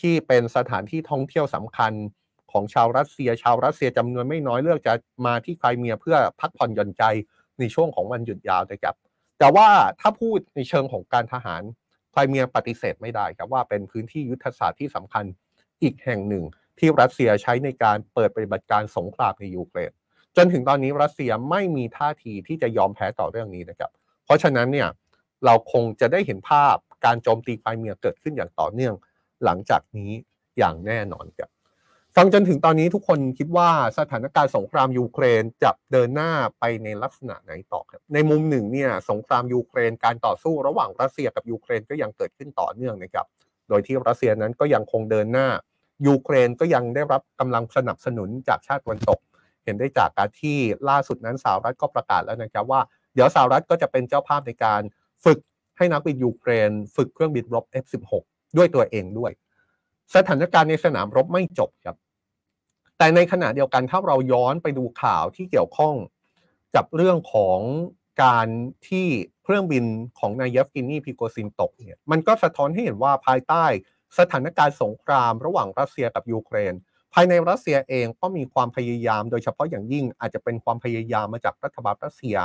[0.00, 1.92] ที่เป็นสถานที่ท่องเที่ยวสำคัญ
[2.52, 4.94] ของชาวรัสเซีย ชาวรัสเซียจำนวนไม่น้อยเลือกจะ
[5.26, 7.02] มาที่ไครเมียเพื่อพักผ่อนหย่อนใจ
[7.60, 8.94] ในช่วงของวันหยุดยาวนะครับ
[9.38, 9.68] แต่ว่า
[10.00, 11.62] ถ้าพูดในเชิงของการทหาร
[12.12, 15.24] ไครเมียปฏิเสธไม่ได้ครับว่าเป็นพื้นที่ยุทธศาสตร์ที่สำคัญ
[15.82, 16.44] อีกแห่งหนึ่ง
[16.78, 19.92] ที่รัสเซียใช้ในการเปิดปฏิบัติการสงครามในยูเครน
[20.36, 23.90] จนถึงตอนนี้รัสเซียไม่มีท่าทีที่จะยอมแพ้ต่อเรื่องนี้นะครับ
[24.24, 24.88] เพราะฉะนั้นเนี่ย
[25.44, 28.94] เราคงจะได้เห็นภาพการโจมตีไครเมียเกิดขึ้นอย่างต่อเนื่อง
[29.44, 30.12] หลังจากนี้
[30.58, 31.50] อย่างแน่นอนครับ
[32.20, 43.26] ฟังจนถึงตอนนี้ทุกคนคิดว่าสถานการณ์สงครามยูเครนจะเดินหน้าไปในลักษณะไหนต่อครับ ในมุมหนึ่งเนี่ยสงครามยูเครนการต่อสู้ระหว่างรัสเซียกับยูเครนก็ยังเกิดขึ้นต่อเนื่องนะครับ
[43.68, 45.48] โดยที่รัสเซียนั้นก็ยังคงเดินหน้า
[46.06, 49.18] ยูเครนก็ยังได้รับกำลังสนับสนุนจากชาติตะวันตก
[49.64, 52.80] เห็นได้จากการที่ล่าสุดนั้นสหรัฐก็ประกาศแล้วนะครับว่า
[53.14, 54.82] เดี๋ยวสหรัฐก็จะเป็นเจ้าภาพในการ
[55.24, 55.38] ฝึก
[55.76, 58.24] ให้นักบินยูเครน ฝึกเครื่องบินรบ F16
[58.56, 59.32] ด้วยตัวเองด้วย
[60.14, 61.96] สถานการณ์ในสนามรบไม่จบครับ
[62.98, 65.94] แต่ในขณะเดียวกันถ้าเราย้อนไปดูข่าวที่เกี่ยวข้อง
[66.76, 67.60] กับเรื่องของ
[68.22, 68.48] การ
[68.88, 69.06] ที่
[69.42, 69.84] เครื่องบิน
[70.18, 73.64] ของนายเยฟเกนีพรีโกซินตกเนี่ยมันก็สะท้อนให้เห็นว่าภายใต้
[74.18, 76.74] สถานการณ์สงครามระหว่างรัสเซียกับยูเครน
[77.14, 82.36] ภายในรัสเซียเองก็มีความพยายามโดยเฉพาะอย่างยิ่งอาจจะเป็นความพยายามมาจากรัฐบาลรัสเซีย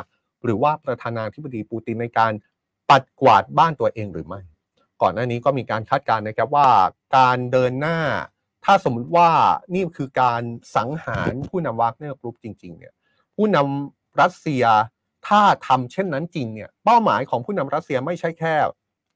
[0.43, 2.31] หรือว่าประธานาธิบดีปูตินในการ
[2.89, 4.41] ปัดกวาดบ้านตัวเองหรือไม่
[5.01, 6.69] ก่อนหน้านี้ก็มีการคาดการณ์นะครับว่า
[7.17, 7.97] การเดินหน้า
[8.65, 9.29] ถ้าสมมติว่า
[9.73, 10.43] นี่คือการ
[10.75, 12.93] สังหารผู้นำวากเนอร์กรุ๊ปจริง ๆ เนี่ย
[13.35, 14.63] ผู้นำรัสเซีย
[15.27, 18.55] ถ้าทำเช่นนั้นจริงเนี่ย เป้าหมายของผู้นำรัสเซียไม่ใช่แค่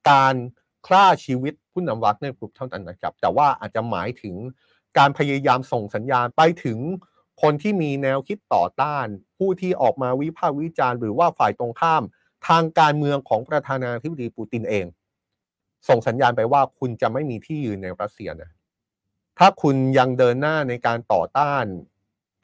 [0.10, 0.36] การ
[0.88, 4.36] ฆ่าชีวิตผู้นำวากเนอร์กรุ๊ปเท่านั้นนะครับ แต่ว่าอาจจะหมายถึง
[4.98, 6.80] การพยายามส่งสัญญาณไปถึง
[7.42, 9.08] คนที่มีแนวคิดต่อต้าน
[9.38, 12.04] ผู้ที่ออกมาวิพากษ์วิจารณ์หรือว่าฝ่ายตรงข้าม
[12.48, 14.86] ทางการเมืองของประธานาธิบดีปูตินเอง
[15.90, 18.52] ส่งสัญญาณไปว่าคุณจะไม่มีที่ยืนในรัสเซียนะ
[19.38, 21.66] ถ้าคุณยังเดินหน้าในการต่อต้าน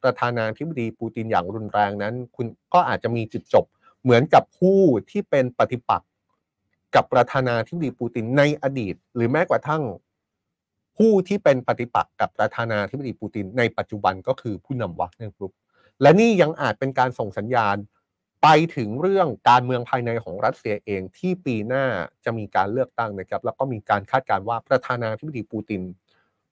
[0.02, 3.64] ประธานาธิบดีปูตินอย่างรุนแรงนั้น คุณก็อาจจะมีจุดจบ
[4.02, 4.80] เหมือนกับผู้
[5.10, 6.08] ที่เป็นปฏิปักษ์
[6.94, 9.82] กับประธานาธิบดีปูตินในอดีต หรือแม้กระทั่ง
[10.96, 15.52] ผู้ที่เป็นปฏิปักษ์กับประธานาธิบดีปูตินในปัจจุบันก็คือผู้นำวัคเนอร์กรุ๊ป
[16.02, 17.76] และนี่ยังอาจเป็นการส่งสัญญาณ
[18.42, 21.84] ไปถึงเรื่องการเมืองภายในของรัสเซียเองที่ปีหน้า
[22.24, 25.82] จะมีการเลือกตั้งนะครับ แล้วก็มีการคาดการณ์ว่าประธานาธิบดีปูติน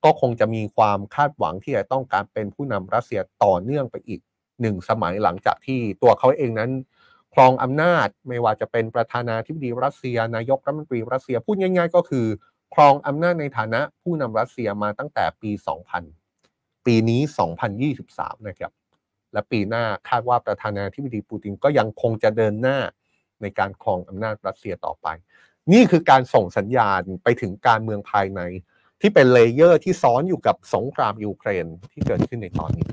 [0.04, 4.20] ก็คงจะมีความคาดหวังที่จะต้องการเป็นผู้นำรัสเซียต่อเนื่องไปอีก
[4.60, 6.70] หนึ่งสมัยหลังจากที่ตัวเขาเองนั้น
[7.34, 12.26] ครองอำนาจไม่ว่าจะเป็นประธานาธิบดีรัสเซีย นายกรัฐมนตรีรัสเซียพูดง่าย ๆ ก็คือ
[12.74, 15.50] ครองอำนาจในฐานะผู้นำรัสเซียมาตั้งแต่ปี
[16.18, 17.20] 2000 ปีนี้
[17.84, 18.72] 2023 นะครับ
[19.32, 22.78] และปีหน้าคาดว่าประธานาธิบดีปูตินก็ยังคงจะเดินหน้า
[23.42, 25.06] ในการครองอำนาจรัสเซียต่อไป
[25.72, 28.40] นี่คือการส่งสัญญาณไปถึงการเมืองภายใน
[29.04, 32.88] ที่เป็น layer ที่ซ้อนอยู่กับสงครามยูเครนที่เกิดขึ้นในตอนนี้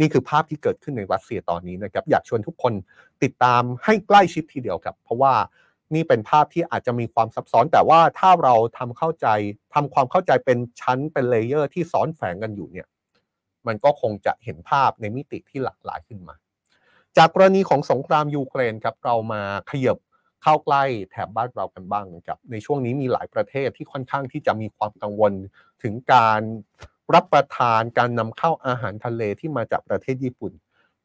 [0.00, 2.72] นี่คือภาพที่เกิดขึ้นในรัสเซียตอนนี้นะครับ อยากชวนทุกคน
[3.22, 5.34] ติดตามให้ใกล้ชิดทีเดียวครับ เพราะว่า
[5.94, 9.26] นี่เป็นภาพที่อาจจะมีความซับซ้อน แต่ว่าถ้าเราทำเข้าใจ
[9.74, 12.86] ทำความเข้าใจเป็นชั้นเป็น layer ที่ซ้อนแฝงกันอยู่เนี่ย
[13.66, 16.34] มันก็คงจะเห็นภาพในมิติที่หลากหลายขึ้นมา
[17.16, 19.98] จากกรณีของสงครามยูเครนครับเรามาขยบ
[20.42, 25.32] เข้าใกล้แถบบ้านเรากันบ้างนะครับในช่วงนี้มีหลายประเทศที่ค่อนข้างที่จะมีความกังวล
[25.82, 26.40] ถึงการ
[27.14, 30.52] รับประทานการนำเข้าอาหารทะเลที่มาจากประเทศญี่ปุ่น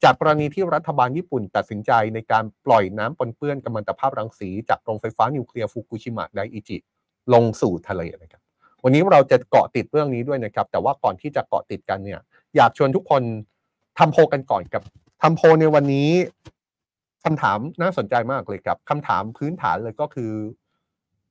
[0.04, 6.78] จากกรณีที่รัฐบาลญี่ปุ่นตัดสินใจในการปล่อยน้ำปนเปื้อนกัมมันตภาพรังสี จากโรงไฟฟ้านิวเคลียร์ฟุกุชิมะไดอิจิ
[7.34, 8.42] ลงสู่ทะเลนะครับ
[8.84, 12.20] วันนี้เราจะเกาะติดเรื่องนี้ด้วยนะครับ แต่ว่าก่อนที่จะเกาะติดกันเนี่ย
[12.56, 13.22] อยากชวนทุกคน
[13.98, 14.82] ทำโพกันก่อนกับ
[15.22, 16.10] ทำโพในวันนี้
[17.26, 20.34] คำถามน่าสนใจมากเลยครับคำถามพื้นฐานเลยก็คือ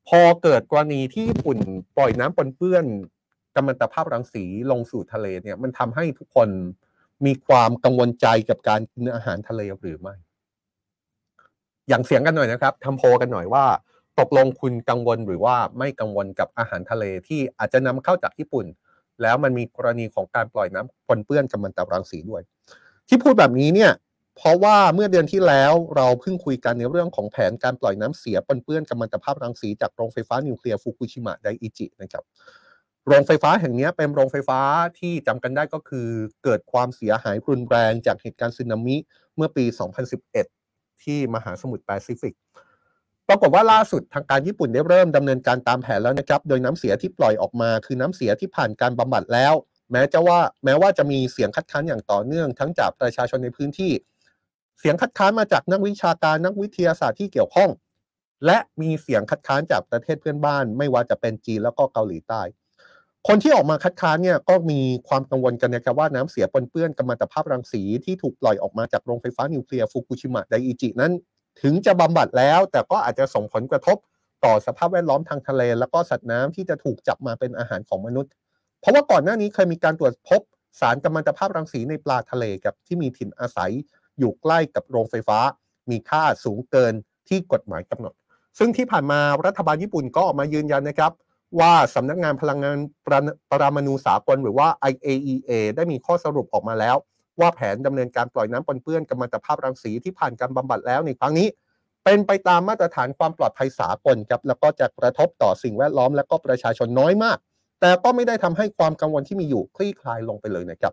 [0.09, 1.59] พอเกิดกรณีที่ญี่ปุ่น
[1.97, 2.85] ปล่อยน้ำปนเปื้อน
[3.55, 6.49] กัมมันตภาพรังสีลงสู่ทะเลเนี่ย มันทำให้ทุกคน
[7.27, 10.15] มีความกังวลใจกับการกินอาหารทะเลหรือไม่
[11.89, 13.65] อย่างเสียงกันหน่อยนะครับทำโพกันหน่อยว่า
[14.21, 18.67] ตกลงคุณกังวลหรือว่าไม่กังวลกับอาหารทะเลที่อาจจะนำเข้าจากญี่ปุ่น
[19.23, 22.43] แล้วมันมีกรณีของการปล่อยน้ำปนเปื้อนกัมมันตรังสีด้วย
[23.09, 23.91] ที่พูดแบบนี้เนี่ย
[24.37, 32.25] เพราะว่าเมื่อเดือนที่แล้วเราเพิ่งคุยกันในเรื่องของแผนการปล่อยน้ำเสียปนเปื้อนกัมมันตภาพรังสีจากโรงไฟฟ้านิวเคลียร์ฟุกุชิมะไดอิจินะครับ
[33.07, 34.61] โรงไฟฟ้าแห่งนี้เป็นโรงไฟฟ้า
[34.99, 36.09] ที่จำกันได้ก็คือ
[36.45, 38.97] เกิดความเสียหายรุนแรงจากเหตุการณ์สึนามิ
[39.37, 39.65] เมื่อปี
[40.35, 42.35] 2011 ที่มหาสมุทรแปซิฟิก
[43.29, 49.55] ปรากฏว่าล่าสุดทางการญี่ปุ่นได้เริ่มดำเนินการตามแผนแล้วนะครับ โดยน้ำเสียที่ปล่อยออกมาคือน้ำเสียที่ผ่านการบำบัดแล้ว
[49.93, 53.93] แม้จะว่าแม้ว่าจะมีเสียงคัดค้านอย่างต่อเนื่องทั้งจากประชาชนในพื้นที่
[54.83, 57.71] เสียงคัดค้านมาจากนักวิชาการนักวิทยาศาสตร์ที่เกี่ยวข้อง
[58.47, 62.43] และมีเสียงคัดค้านจากประเทศเพื่อนบ้าน ไม่ว่าจะเป็นจีนแล้วก็เกาหลีใต้
[63.29, 71.13] คนที่ออกมาคัดค้านเนี่ยก็มีความกังวลกันนะครับว่าน้ำเสียปนเปื้อนกัมมันตภาพรังสีที่ถูกปล่อยออกมาจากโรงไฟฟ้านิวเคลียร์ฟุกุชิมะไดอิจินั้น
[71.63, 73.97] ถึงจะบำบัดแล้ว แต่ก็อาจจะส่งผลกระทบ
[74.45, 78.33] ต่อสภาพแวดล้อมทางทะเล แล้วก็สัตว์น้ำที่จะถูกจับมาเป็นอาหารของมนุษย์
[78.81, 80.41] เพราะว่าก่อนหน้านี้เคยมีการตรวจพบ
[80.81, 83.73] สารกัมมันตภาพรังสีในปลาทะเลกับที่มีถิ่นอาศัย
[84.19, 85.39] อยู่ใกล้กับโรงไฟฟ้า
[85.91, 86.95] มีค่าสูงเกิน
[87.29, 88.15] ที่กฎหมายกำหนด
[88.59, 91.13] ซึ่งที่ผ่านมารัฐบาลญี่ปุ่นก็ออกมายืนยันนะครับ
[91.61, 92.77] ว่าสำนักงานพลังงาน
[93.51, 96.97] ปรามาณูสากลหรือว่า IAEA ได้มีข้อสรุปออกมาแล้ว
[97.41, 101.49] ว่าแผนดำเนินการปล่อยน้ำปนเปื้อนกัมมันตภาพรังสีที่ผ่านการบำบัดแล้วในครั้งนี้
[102.05, 107.39] เป็นไปตามมาตรฐานความปลอดภัยสากลครับแล้วก็จะกระทบต่อสิ่งแวดล้อมและก็ประชาชนน้อยมาก
[107.81, 110.93] แต่ก็ไม่ได้ทำให้ความกังวลที่มีอยู่คลี่คลายลงไปเลยนะครับ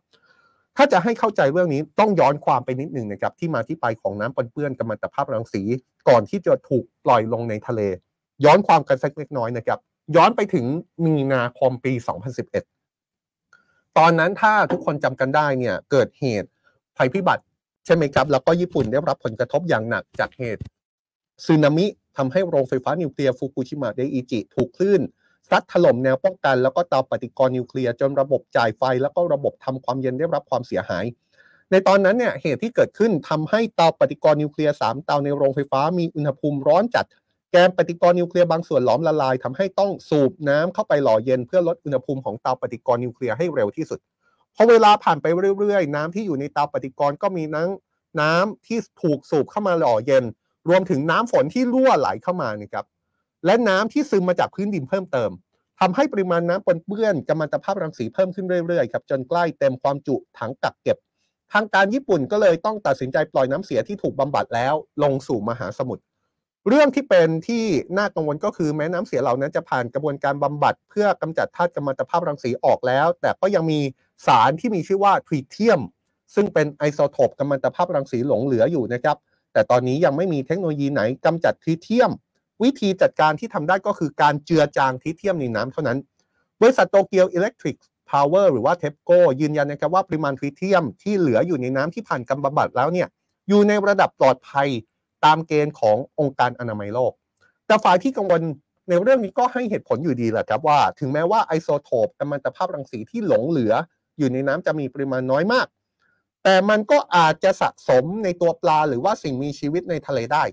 [0.82, 5.62] ถ้าจะให้เข้าใจเรื่องนี้ต้องย้อนความไปนิดหนึ่งนะครับที่มาที่ไปของน้ำปนเปื้อนกัมมันตภาพรังสี
[6.10, 7.82] ก่อนที่จะถูกปล่อยลงในทะเล
[8.46, 9.80] ย้อนความกันสักเล็กน้อยนะครับ
[10.16, 10.66] ย้อนไปถึง
[11.06, 11.94] มีนาคมปี
[13.16, 16.50] 2011 ตอนนั้นถ้าทุกคนจำกันได้เนี่ยเกิดเหตุ
[16.98, 17.44] ภัยพิบัติ
[17.86, 20.62] ใช่ไหมครับ แล้วก็ญี่ปุ่นได้รับผลกระทบอย่างหนักจากเหตุ
[21.46, 21.86] สึนามิ
[22.18, 25.02] ทำให้โรงไฟฟ้านิวเคลียร์ฟุกุชิมะไดอิจิถูกคลื่น
[25.52, 31.06] ซัดถล่มแนวป้องกัน แล้วก็เตาปฏิกรณ์นิวเคลียร์จนระบบจ่ายไฟ แล้วก็ระบบทำความเย็นได้รับความเสียหาย
[31.72, 37.06] ในตอนนั้นเนี่ยเหตุที่เกิดขึ้นทำให้เตาปฏิกรณ์นิวเคลียร์สามเตาในโรงไฟฟ้ามีอุณหภูมิร้อนจัด
[37.52, 44.00] แกนปฏิกรณ์นิวเคลียร์บางส่วนหลอมละลายทำให้ต้องสูบน้ำเข้าไปหล่อเย็นเพื่อลดอุณหภูมิของเตาปฏิกรณ์นิวเคลียร์ให้เร็วที่สุด
[44.56, 45.26] พอเวลาผ่านไป
[45.60, 50.24] เรื่อยๆ น้ำที่อยู่ในเตาปฏิกรณ์ก็มีน้ำน้ำที่ถูกสูบเข้ามาหล่อเย็น
[50.70, 52.86] รวมถึงน้ำฝนที่รั่วไหลเข้ามานะครับ
[53.46, 55.32] และน้ำที่ซึมมาจากพื้นดินเพิ่มเติม
[55.80, 60.98] ทำให้ปริมาณน้ำปนเปื้อนกัมมันตภาพรังสีเพิ่มขึ้นเรื่อยๆครับจนใกล้เต็มความจุถังกักเก็บ
[61.54, 64.74] ทางการญี่ปุ่นก็เลยต้องตัดสินใจปล่อยน้ำเสียที่ถูกบำบัดแล้ว
[65.04, 66.04] ลงสู่มหาสมุทร
[66.68, 67.64] เรื่องที่เป็นที่
[67.98, 73.80] น่ากังวลก็คือแม้น้ำเสียเหล่านั้นจะผ่านกระบวนการบำบัด เพื่อกำจัดธาตุกัมมันตภาพรังสีออกแล้ว แต่ก็ยังมี
[74.28, 75.82] สารที่มีชื่อว่าทรีเทียม
[76.36, 79.18] ซึ่งเป็นไอโซโทปกัมมันตภาพรังสีหลงเหลืออยู่นะครับ
[79.54, 82.12] แต่ตอนนี้ยังไม่มีเทคโนโลยีไหนกำจัดทรีเทียม
[82.64, 85.98] วิธีจัดการที่ทำได้ก็คือการเจือจางทรีเทียมในน้ำเท่านั้น
[86.62, 87.78] บริษัทโตเกียวอิเล็กทริก
[88.12, 93.08] พาวเวอร์หรือว่าเทปโกยืนยันนะครับว่าปริมาณทรีเทียมที่เหลืออยู่ในน้ำที่ผ่านการบำบัดแล้วเนี่ย
[93.50, 94.68] อยู่ในระดับปลอดภัย
[95.26, 97.12] ตามเกณฑ์ขององค์การอนามัยโลก
[97.66, 98.42] แต่ฝ่ายที่กังวล
[98.90, 103.74] ในเรื่องนี้ก็ให้เหตุผลอยู่ดีแหละครับว่า ถึงแม้ว่าไอโซโทปกัมมันตภาพรังสีที่หลงเหลือ
[104.18, 105.68] อยู่ในน้ำจะมีปริมาณน้อยมาก
[106.44, 110.44] แต่มันก็อาจจะสะสมในตัวปลาหรือว่าสิ่งมีชีวิตในทะเลได้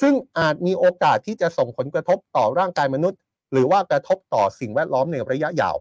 [0.00, 3.18] ซึ่งอาจมีโอกาสที่จะส่งผลกระทบต่อร่างกายมนุษย์
[3.52, 5.76] หรือว่ากระทบต่อสิ่งแวดล้อมในระยะยาว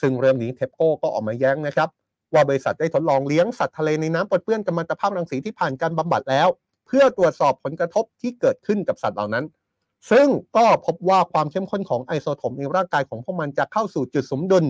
[0.00, 1.88] ซึ่งเรื่องนี้เทปโก้ก็ออกมาแย้งนะครับ
[2.34, 6.48] ว่าบริษัทได้ทดลองเลี้ยงสัตว์ทะเลในน้ำปนเปื้อนกัมมันตภาพรังสีที่ผ่านการบำบัดแล้ว
[6.86, 9.44] เพื่อตรวจสอบผลกระทบที่เกิดขึ้นกับสัตว์เหล่านั้น
[10.10, 14.64] ซึ่งก็พบว่าความเข้มข้นของไอโซโทปในร่างกายของพวกมันจะเข้าสู่จุดสมดุล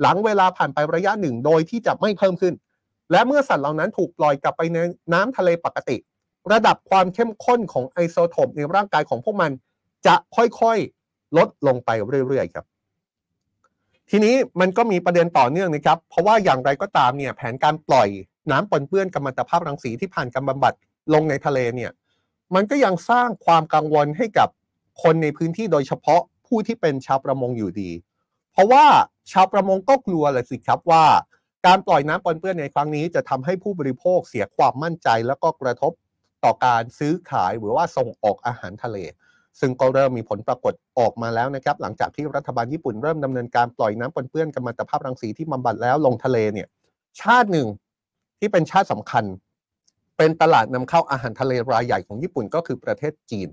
[0.00, 2.54] หลังเวลาผ่านไประยะหนึ่งโดยที่จะไม่เพิ่มขึ้น
[3.10, 4.78] และเมื่อสัตว์เหล่านั้นถูกปล่อยกลับไปใน
[5.12, 5.96] น้ำทะเลปกติ
[6.52, 9.50] ระดับความเข้มข้นของไอโซโทปในร่างกายของพวกมัน
[10.06, 11.90] จะค่อยๆ ลดลงไป
[12.28, 12.66] เรื่อยๆครับ
[14.10, 18.08] ทีนี้มันก็มีประเด็นต่อเนื่องนะครับ เพราะว่าอย่างไรก็ตามเนี่ยแผนการปล่อย
[18.50, 20.74] น้ำปนเปื้อนกัมมันตภาพรังสีที่ผ่านการบำบัด
[21.14, 21.90] ลงในทะเลเนี่ย
[22.54, 24.48] มันก็ยังสร้างความกังวลให้กับ
[25.02, 27.90] คนในพื้นที่โดยเฉพาะผู้ที่เป็นชาวประมงอยู่ดี
[28.52, 28.84] เพราะว่า
[29.32, 31.04] ชาวประมงก็กลัวเลยสิครับว่า
[31.66, 35.92] การปล่อยน้ำปนเปื้อนในครั้งนี้จะทำให้ผู้บริโภคเสียความมั่นใจ แล้วก็กระทบ
[36.44, 38.98] ต่อการซื้อขายหรือว่าส่งออกอาหารทะเล
[39.60, 46.68] ซึ่งก็เริ่มมีผลปรากฏออกมาแล้วนะครับ หลังจากที่รัฐบาลญี่ปุ่นเริ่มดำเนินการปล่อยน้ำปนเปื้อนกัมมันตภาพรังสีที่บำบัดแล้วลงทะเลเนี่ย
[47.20, 47.68] ชาติหนึ่ง
[48.38, 49.24] ที่เป็นชาติสำคัญ
[50.16, 53.48] เป็นตลาดนำเข้าอาหารทะเลรายใหญ่ของญี่ปุ่นก็คือประเทศจีน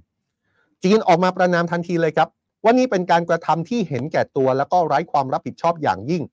[0.84, 2.30] จีนออกมาประนามทันทีเลยครับ
[2.63, 6.24] ว่านี่เป็นการกระทำที่เห็นแก่ตัว แล้วก็ไร้ความรับผิดชอบอย่างยิ่ง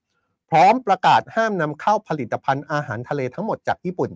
[0.49, 4.11] พร้อมประกาศห้ามนำเข้าผลิตภัณฑ์อาหารทะเลทั้งหมดจากญี่ปุ่น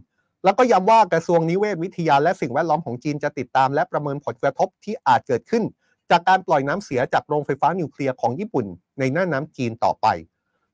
[0.44, 5.64] แล้วก็ย้ำว่ากระทรวงนิเวศวิทยาและสิ่งแวดล้อมของจีนจะติดตามและประเมินผลกระทบที่อาจเกิดขึ้น
[6.10, 8.66] จากการปล่อยน้ำเสียจากโรงไฟฟ้านิวเคลียร์ของญี่ปุ่น
[8.98, 10.06] ในหน้าน้ำจีนต่อไป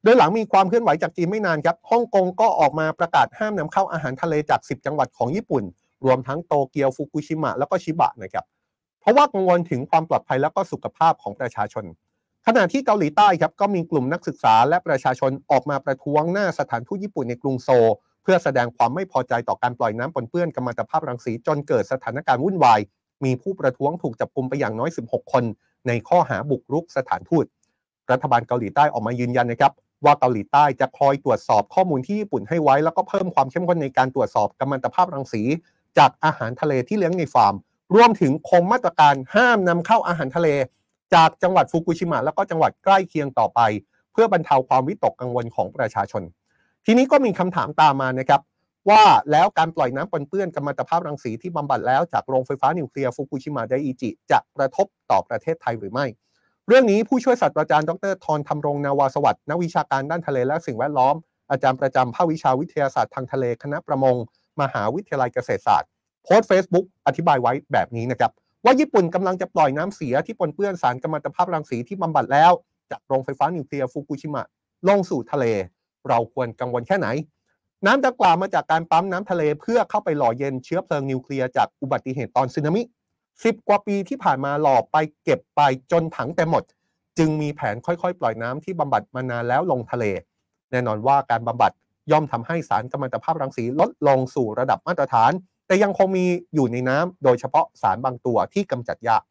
[0.02, 5.64] โดยหลังมีความเคลื่อนไหวจากจีนไม่นานครับฮ่องกงก็ออกมาประกาศห้ามนำเข้าอาหารทะเลจาก 10 จังหวัดของญี่ปุ่น
[6.04, 8.44] รวมทั้งโตเกียวฟุกุชิมะแล้วก็ชิบะนะครับ
[9.00, 11.85] เพราะว่ากังวลถึงความปลอดภัยและก็สุขภาพของประชาชน
[12.46, 17.88] ขณะที่เกาหลีใต้ครับก็มีกลุ่มนักศึกษาและประชาชนออกมาประท้วงหน้าสถานทูตญี่ปุ่นในกรุงโซล
[18.32, 22.80] พื่อแสดงความไม่พอใจต่อการปล่อยน้ำปนเปื้อนกัมมันตภาพรังสีจนเกิดสถานการณ์วุ่นวาย
[23.24, 25.44] มีผู้ประท้วงถูกจับกุมไปอย่างน้อย 16 คน
[25.88, 27.44] ในข้อหาบุกรุกสถานทูต
[28.10, 29.72] รัฐบาลเกาหลีใต้ออกมายืนยันนะครับ
[30.04, 35.42] ว่าเกาหลีใต้จะคอยตรวจสอบข้อมูลที่ญี่ปุ่นให้ไว้ แล้วก็เพิ่มความเข้มข้นในการตรวจสอบกัมมันตภาพรังสี
[35.98, 37.54] จากอาหารทะเลที่เลี้ยงในฟาร์ม
[37.94, 40.48] รวมถึงคงมาตรการห้ามนำเข้าอาหารทะเล
[41.14, 43.60] จากจังหวัดฟุกุชิมะแล้วก็จังหวัดใกล้เคียงต่อไป
[44.12, 46.22] เพื่อบรรเทาความวิตกกังวลของประชาชน
[46.86, 48.40] ทีนี้ก็มีคำถามตามมานะครับ
[48.90, 56.06] ว่าแล้วการปล่อยน้ำปนเปื้อนกัมมันตภาพรังสีที่บำบัดแล้วจากโรงไฟฟ้านิวเคลียร์ฟุกุชิมะไดอิจิ จะกระทบต่อประเทศไทยหรือไม่
[56.66, 61.14] เรื่องนี้ผู้ช่วยศาสตราจารย์ดรทรธรรมรงนาวาสวัสดิ์นักวิชาการด้านทะเลและสิ่งแวดล้อม
[61.50, 64.16] อาจารย์ประจำภาควิชาวิทยาศาสตร์ทางทะเลคณะประมง
[64.60, 65.88] มหาวิทยาลัยเกษตรศาสตร์
[66.24, 68.32] โพสต์ Facebook อธิบายไว้แบบนี้นะครับ
[68.64, 72.52] ว่าญี่ปุ่นกำลังจะปล่อยน้ำเสียที่ปนเปื้อนสารกัมมันตภาพรังสีที่บำบัดแล้ว
[72.90, 74.44] จากโรงไฟฟ้านิวเคลียร์ฟุกุชิมะ
[74.88, 75.44] ลงสู่ทะเล
[76.08, 77.08] เราควรกังวลแค่ไหน
[77.86, 82.82] น้ำดังกล่าวมาจากการปั๊มน้ำทะเลเพื่อเข้าไปหล่อเย็นเชื้อเพลิงนิวเคลียร์จากอุบัติเหตุตอนสึนามิ
[83.44, 85.60] สิบกว่าปีที่ผ่านมาหล่อไปเก็บไป
[85.92, 86.64] จนถังเต็มหมด
[87.18, 90.04] จึงมีแผนค่อยๆ ปล่อยน้ำที่บำบัดมานานแล้วลงทะเล
[90.70, 91.72] แน่นอนว่าการบำบัด
[92.10, 95.32] ย่อมทำให้สารกัมมันตภาพรังสีลดลงสู่ระดับมาตรฐาน
[95.66, 99.22] แต่ยังคงมีอยู่ในน้ำโดยเฉพาะสารบางตัวที่กำจัดยาก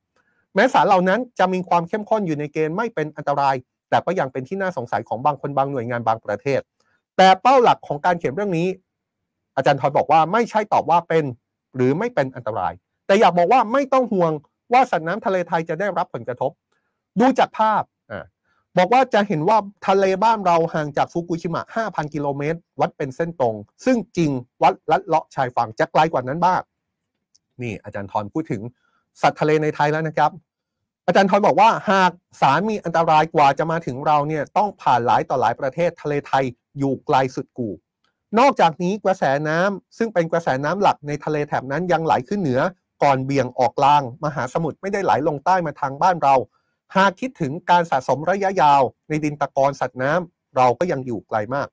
[0.55, 3.55] แม้สารเหล่านั้นจะมีความเข้มข้นอยู่ในเกณฑ์ไม่เป็นอันตราย
[3.89, 6.61] แต่ก็ยังเป็นที่น่าสงสัยของบางคนบางหน่วยงานบางประเทศ
[7.17, 8.67] แต่เป้าหลักของการเขียนเรื่องนี้
[9.55, 11.23] อาจารย์ทอยบอกว่าไม่ใช่ตอบว่าเป็น
[11.75, 12.73] หรือไม่เป็นอันตราย
[13.05, 14.31] แต่อยากบอกว่าไม่ต้องห่วง
[14.73, 16.51] ว่าสัตว์น้ำทะเลไทยจะได้รับผลกระทบ
[17.19, 18.13] ดูจากภาพอ
[18.77, 24.31] บอกว่าจะเห็นว่าทะเลบ้านเราห่างจากฟุกุชิมะ 5,000 กิโลเมตร วัดเป็นเส้นตรง ซึ่งจริง
[24.63, 26.61] วัดลัดเลาะชายฝั่งจะไกลกว่านั้นบ้าง
[27.61, 28.61] นี่อาจารย์ทอนพูดถึง
[29.21, 30.31] สัตว์ทะเลในไทยแล้วนะครับ
[31.09, 36.43] อาจารย์ทอนบอกว่าหากสารมีอันตรายกว่าจะมาถึงเราเนี่ยต้องผ่านหลายต่อหลายประเทศทะเลไทย
[36.77, 37.69] อยู่ไกลสุดกู
[38.39, 42.61] นอกจากนี้กระแสน้ำซึ่งเป็นกระแสน้ำหลักในทะเลแถบนั้นยังไหลขึ้นเหนือ
[43.03, 46.35] ก่อนเบี่ยงออกกลาง มหาสมุทรไม่ได้ไหลลงใต้มาทางบ้านเรา
[46.95, 51.67] หากคิดถึงการสะสมระยะยาว ในดินตะกอนสัตว์น้ำเราก็ยังอยู่ไกลมาก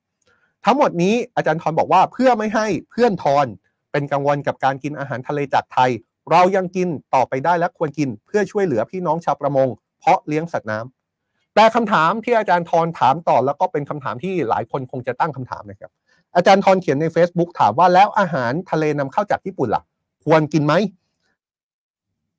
[0.65, 3.45] ทั้งหมดนี้อาจารย์ทอนบอกว่าเพื่อไม่ให้เพื่อนทอน
[3.91, 5.91] เป็นกังวลกับการกินอาหารทะเลจากไทย
[6.31, 9.67] เรายังกินต่อไปได้และควรกินเพื่อช่วยเหลือพี่น้องชาวประมง
[9.99, 15.91] เพราะเลี้ยงสัตว์น้ำแต่คำถามที่อาจารย์ทอนถามต่อแล้วก็เป็นคำถามที่หลายคนคงจะตั้งคำถามนะครับ
[16.35, 19.83] อาจารย์ทอนเขียนใน Facebook ถามว่าแล้วอาหารทะเลนำเข้าจากญี่ปุ่นล่ะ
[20.25, 20.73] ควรกินไหม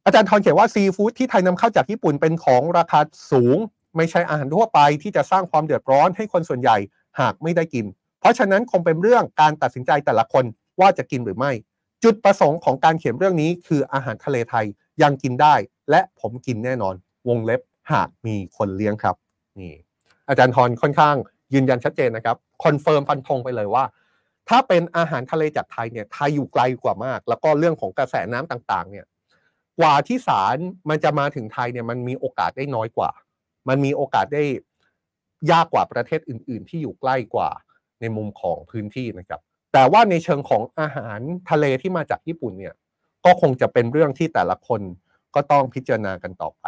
[0.06, 3.00] อาจารย์ทอนเขียนว่าซีฟู้ดที่ไทยนำเข้าจากญี่ปุ่นเป็นของราคา
[3.32, 3.56] สูง
[3.96, 6.76] ไม่ใช่อาหารทั่วไปที่จะสร้างความเดือดร้อนให้คนส่วนใหญ่
[7.20, 7.84] หากไม่ได้กิน
[8.20, 10.44] เพราะฉะนั้นคงเป็นเรื่องการตัดสินใจแต่ละคน
[10.80, 11.52] ว่าจะกินหรือไม่
[12.04, 14.66] จุดประสงค์ของการเขียนเรื่องนี้คืออาหารทะเลไทย
[15.02, 15.54] ยังกินได้
[15.90, 16.94] และผมกินแน่นอน
[17.28, 17.60] วงเล็บ
[17.92, 19.16] หากมีคนเลี้ยงครับ
[19.58, 19.74] นี่
[20.28, 21.16] อาจารย์ธรณ์ค่อนข้าง
[21.54, 23.84] ยืนยันชัดเจนนะครับ confirm ฟันธงไปเลยว่า
[24.48, 29.06] ถ้าเป็นอาหารทะเลจากไทยเนี่ยไทยอยู่ไกลกว่ามาก แล้วก็เรื่องของกระแสน้ำต่างๆเนี่ย
[29.80, 30.56] กว่าที่สาร
[30.88, 33.10] มันจะมาถึงไทยเนี่ยมันมีโอกาสได้น้อยกว่า
[33.68, 34.44] มันมีโอกาสได้
[35.50, 37.50] ยากกว่าประเทศอื่น ๆ ที่อยู่ใกล้กว่า
[38.00, 39.40] ในมุมของพื้นที่นะครับ
[39.72, 42.74] แต่ว่าในเชิงของอาหารทะเลที่มาจากญี่ปุ่นเนี่ย
[43.24, 44.80] ก็คงจะเป็นเรื่องที่แต่ละคน
[45.34, 46.64] ก็ต้องพิจารณากันต่อไป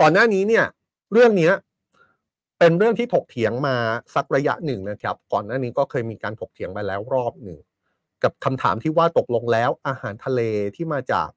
[0.00, 0.64] ก่อนหน้านี้เนี่ย
[1.12, 1.50] เรื่องนี้
[2.58, 3.76] เป็นเรื่องที่ถกเถียงมา
[4.14, 7.58] สักระยะหนึ่งนะครับ ก่อนหน้านี้ก็เคยมีการถกเถียงไปแล้วรอบหนึ่ง
[8.22, 10.40] กับคำถามที่ว่าตกลงแล้วอาหารทะเล
[10.76, 11.28] ที่มาจาก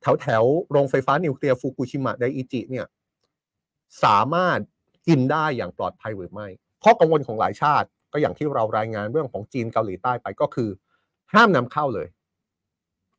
[0.00, 2.86] แถวแถวโรงไฟฟ้านิวเคลียร์ฟุกุชิมะไดอิจิเนี่ย
[4.04, 4.58] สามารถ
[5.06, 6.48] กินได้อย่างปลอดภัยหรือไม่
[6.84, 10.68] ข้อกังวลของหลายชาติ ก็อย่างที่เรารายงานเรื่องของจีนเกาหลีใต้ไปก็คือ
[11.32, 12.08] ห้ามนำเข้าเลย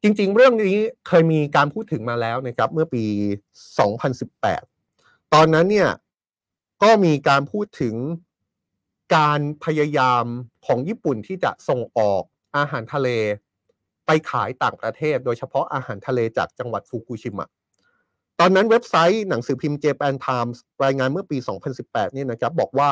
[0.01, 3.03] จริง ๆ เรื่องนี้เคยมีการพูดถึงมาแล้วนะครับเมื่อปี
[4.38, 5.89] 2018 ตอนนั้นเนี่ย
[6.83, 7.95] ก็มีการพูดถึง
[9.15, 10.25] การพยายาม
[10.65, 12.23] ของญี่ปุ่นที่จะส่งออก
[12.57, 13.10] อาหารทะเล
[14.05, 17.49] ไปขายต่างประเทศ โดยเฉพาะอาหารทะเลจากจังหวัดฟุกุชิมะ
[18.39, 21.38] ตอนนั้นเว็บไซต์หนังสือพิมพ์ Japan Times รายงานเมื่อปี
[21.75, 22.89] 2018 เนี่ยนะครับบอกว่า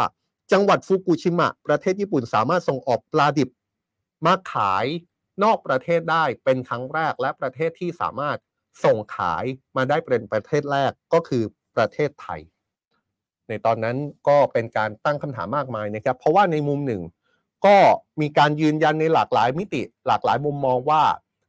[0.51, 3.49] จังหวัดฟุกุชิมะ ประเทศญี่ปุ่นสามารถส่งออกปลาดิบ
[4.25, 4.85] มาขาย
[5.43, 8.37] นอกประเทศได้เป็นครั้งแรกและประเทศที่สามารถ
[8.83, 9.43] ส่งขาย
[9.75, 11.43] มาได้เป็นประเทศแรกก็คือ
[11.75, 12.41] ประเทศไทย
[13.49, 17.01] ในตอนนั้นก็เป็นการตั้งคำถามมากมายนะครับ เพราะว่าในมุมหนึ่ง
[17.65, 17.77] ก็
[18.21, 21.03] มีการยืนยันในหลากหลายมิติ หลากหลายมุมมองว่า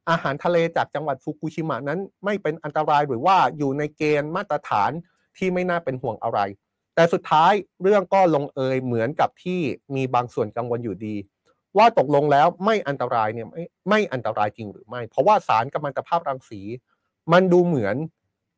[0.09, 4.91] อาหารทะเลจากจังหวัดฟุกุชิมะนั้น ไม่เป็นอันตรายหรือว่าอยู่ในเกณฑ์มาตรฐาน
[5.37, 6.39] ที่ไม่น่าเป็นห่วงอะไร
[6.97, 9.59] แต่สุดท้ายเรื่องก็ลงเอยเหมือนกับที่
[9.95, 11.15] มีบางส่วนกังวลอยู่ดี
[11.77, 16.61] ว่าตกลงแล้วไม่อันตรายเนี่ยไม่ไม่อันตรายจริงหรือไม่ เพราะว่าสารกัมมันตภาพรังสี
[17.33, 17.95] มันดูเหมือน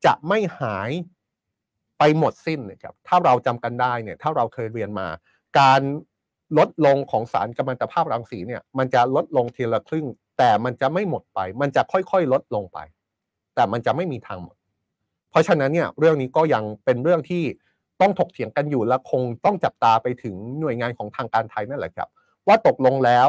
[0.06, 0.92] จะไม่หาย
[2.00, 5.08] ไปหมดสิ้นนะครับถ้าเราจำกันได้เนี่ยถ้าเราเคยเรียนมา
[5.60, 5.82] การ
[6.58, 10.06] ลดลงของสารกัมมันตภาพรังสีเนี่ยมันจะลดลงทีละครึ่ง
[10.38, 12.80] แต่มันจะไม่หมดไป มันจะค่อยๆ ลดลงไป
[13.56, 14.56] แต่มันจะไม่มีทางหมด
[15.30, 17.44] เพราะฉะนั้นเนี่ยเรื่องนี้ก็ยังเป็นเรื่องที่
[18.02, 22.10] ต้องถกเถียงกันอยู่และคงต้องจับตาไปถึงหน่วยงานของทางการไทยนั่นแหละครับ
[22.48, 23.28] ว่าตกลงแล้ว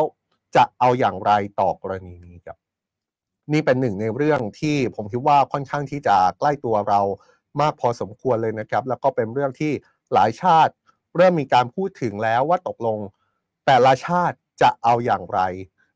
[0.57, 2.57] จะเอาอย่างไรต่อกรณีนี้ครับ
[3.53, 7.01] นี่เป็นหนึ่งในเรื่องที่ผมคิดว่าค่อนข้างที่จะใกล้ตัวเรา
[7.61, 9.73] มากพอสมควรเลยนะครับ แล้วก็เป็นเรื่องที่
[10.13, 10.73] หลายชาติ
[11.17, 12.99] เริ่มมีการพูดถึงแล้วว่าตกลง
[13.67, 15.41] แต่ละชาติจะเอาอย่างไร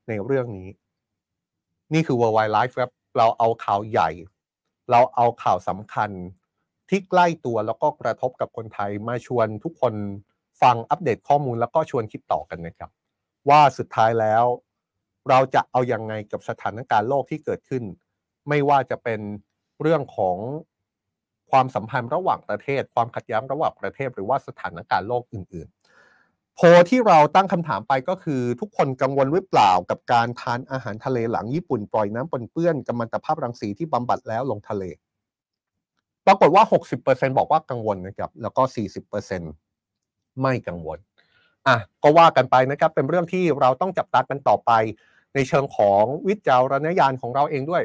[0.08, 0.68] ในเรื่องนี้
[1.92, 4.10] นี่คือ Worldwide Life ครับเราเอาข่าวใหญ่
[4.90, 6.10] เราเอาข่าวสำคัญ
[6.90, 9.94] ที่ใกล้ตัวแล้วก็กระทบกับคนไทยมาชวนทุกคน
[10.62, 12.90] ฟังอัปเดตข้อมูลแล้วก็ชวนคิดต่อกันนะครับ
[13.48, 14.44] ว่าสุดท้ายแล้ว
[15.28, 17.82] เราจะเอาอยัางไงกับสถานการณ์โลกที่เกิดขึ้น
[18.48, 19.20] ไม่ว่าจะเป็น
[19.82, 20.36] เรื่องของ
[21.50, 26.60] ความสัมพันธ์ระหว่างประเทศ ความขัดแย้งระหว่างประเทศ หรือว่าสถานการณ์โลกอื่น ๆ โพ
[26.90, 34.84] ที่เราตั้งคำถามไปก็คือ ทุกคนกังวลหรือเปล่ากับการทานอาหารทะเลหลังญี่ปุ่นปล่อยน้ำปนเปื้อนกัมมันตภาพรังสีที่บำบัดแล้วลงทะเล
[36.26, 36.64] ปรากฏว่า
[37.00, 38.62] 60%บอกว่ากังวลนะครับ แล้วก็
[39.52, 40.98] 40%ไม่กังวล
[41.66, 44.72] อะก็ว่ากันไปนะครับ เป็นเรื่องที่เราต้องจับตากันต่อไป
[45.34, 47.82] ในเชิงของวิจารณญาณของเราเองด้วย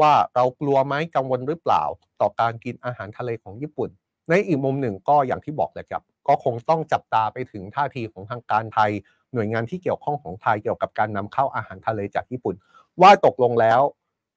[0.00, 1.82] ว่าเรากลัวไหมกังวลหรือเปล่า
[2.20, 3.90] ต่อการกินอาหารทะเลของญี่ปุ่น
[4.28, 8.90] ในอีกมุมหนึ่งก็อย่างที่บอกเลยครับ ก็คงต้องจับตาไปถึงท่าทีของทางการไทย
[9.32, 12.54] หน่วยงานที่เกี่ยวข้องของไทยเกี่ยวกับการนำเข้าอาหารทะเลจากญี่ปุ่น
[13.02, 13.80] ว่าตกลงแล้ว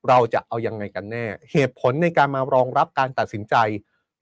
[0.07, 3.55] เราจะเอายังไงกันแน่ เหตุผลในการมารองรับการตัดสินใจ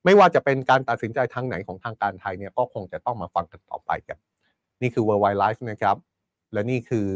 [0.05, 4.17] ไม่ว่าจะเป็นการตัดสินใจทางไหนของทางการไทยเนี่ยก็คงจะต้องมาฟังกันต่อไปกัน
[4.81, 5.97] นี่คือ Worldwide Life นะครับ
[6.53, 7.07] และนี่คือ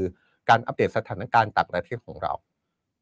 [0.49, 2.33] การอัปเดตสถานการณ์ต่างประเทศของเรา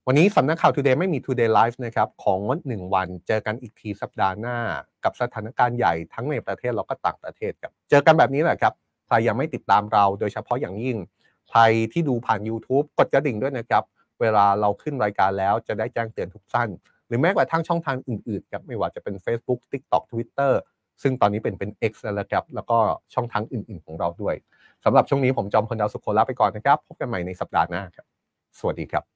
[0.08, 4.58] วันนี้สำนักข่าว Today ไม่มี Today Live นะครับ ของงดหนึ่งวัน เจอกันอีกทีสัปดาห์หน้า
[5.04, 8.74] กับสถานการณ์ใหญ่ทั้งในประเทศแล้วก็ต่างประเทศครับ เจอกันแบบนี้แหละครับ
[9.08, 10.98] ใครยังไม่ติดตามเรา โดยเฉพาะอย่างยิ่ง
[11.50, 11.60] ใคร
[11.92, 13.84] ที่ดูผ่าน YouTube กดกระดิ่งด้วยนะครับ
[14.22, 16.70] เวลาเราขึ้นรายการแล้วจะได้แจ้งเตือนทุกสั้น
[17.08, 20.52] หรือแม้กระทั่งช่องทางอื่นๆครับไม่ว่าจะเป็น Facebook TikTok Twitter
[21.02, 22.78] ซึ่งตอนนี้เป็นเป็น X แล้วครับแล้วก็
[23.14, 24.36] ช่องทางอื่น ๆ ของเราด้วย
[24.86, 28.06] สำหรับช่วงนี้ผมจอมพลดาวสุโขลาไปก่อนนะครับ พบกันใหม่ในสัปดาห์หน้าครับ
[28.60, 29.13] สวัสดีครับ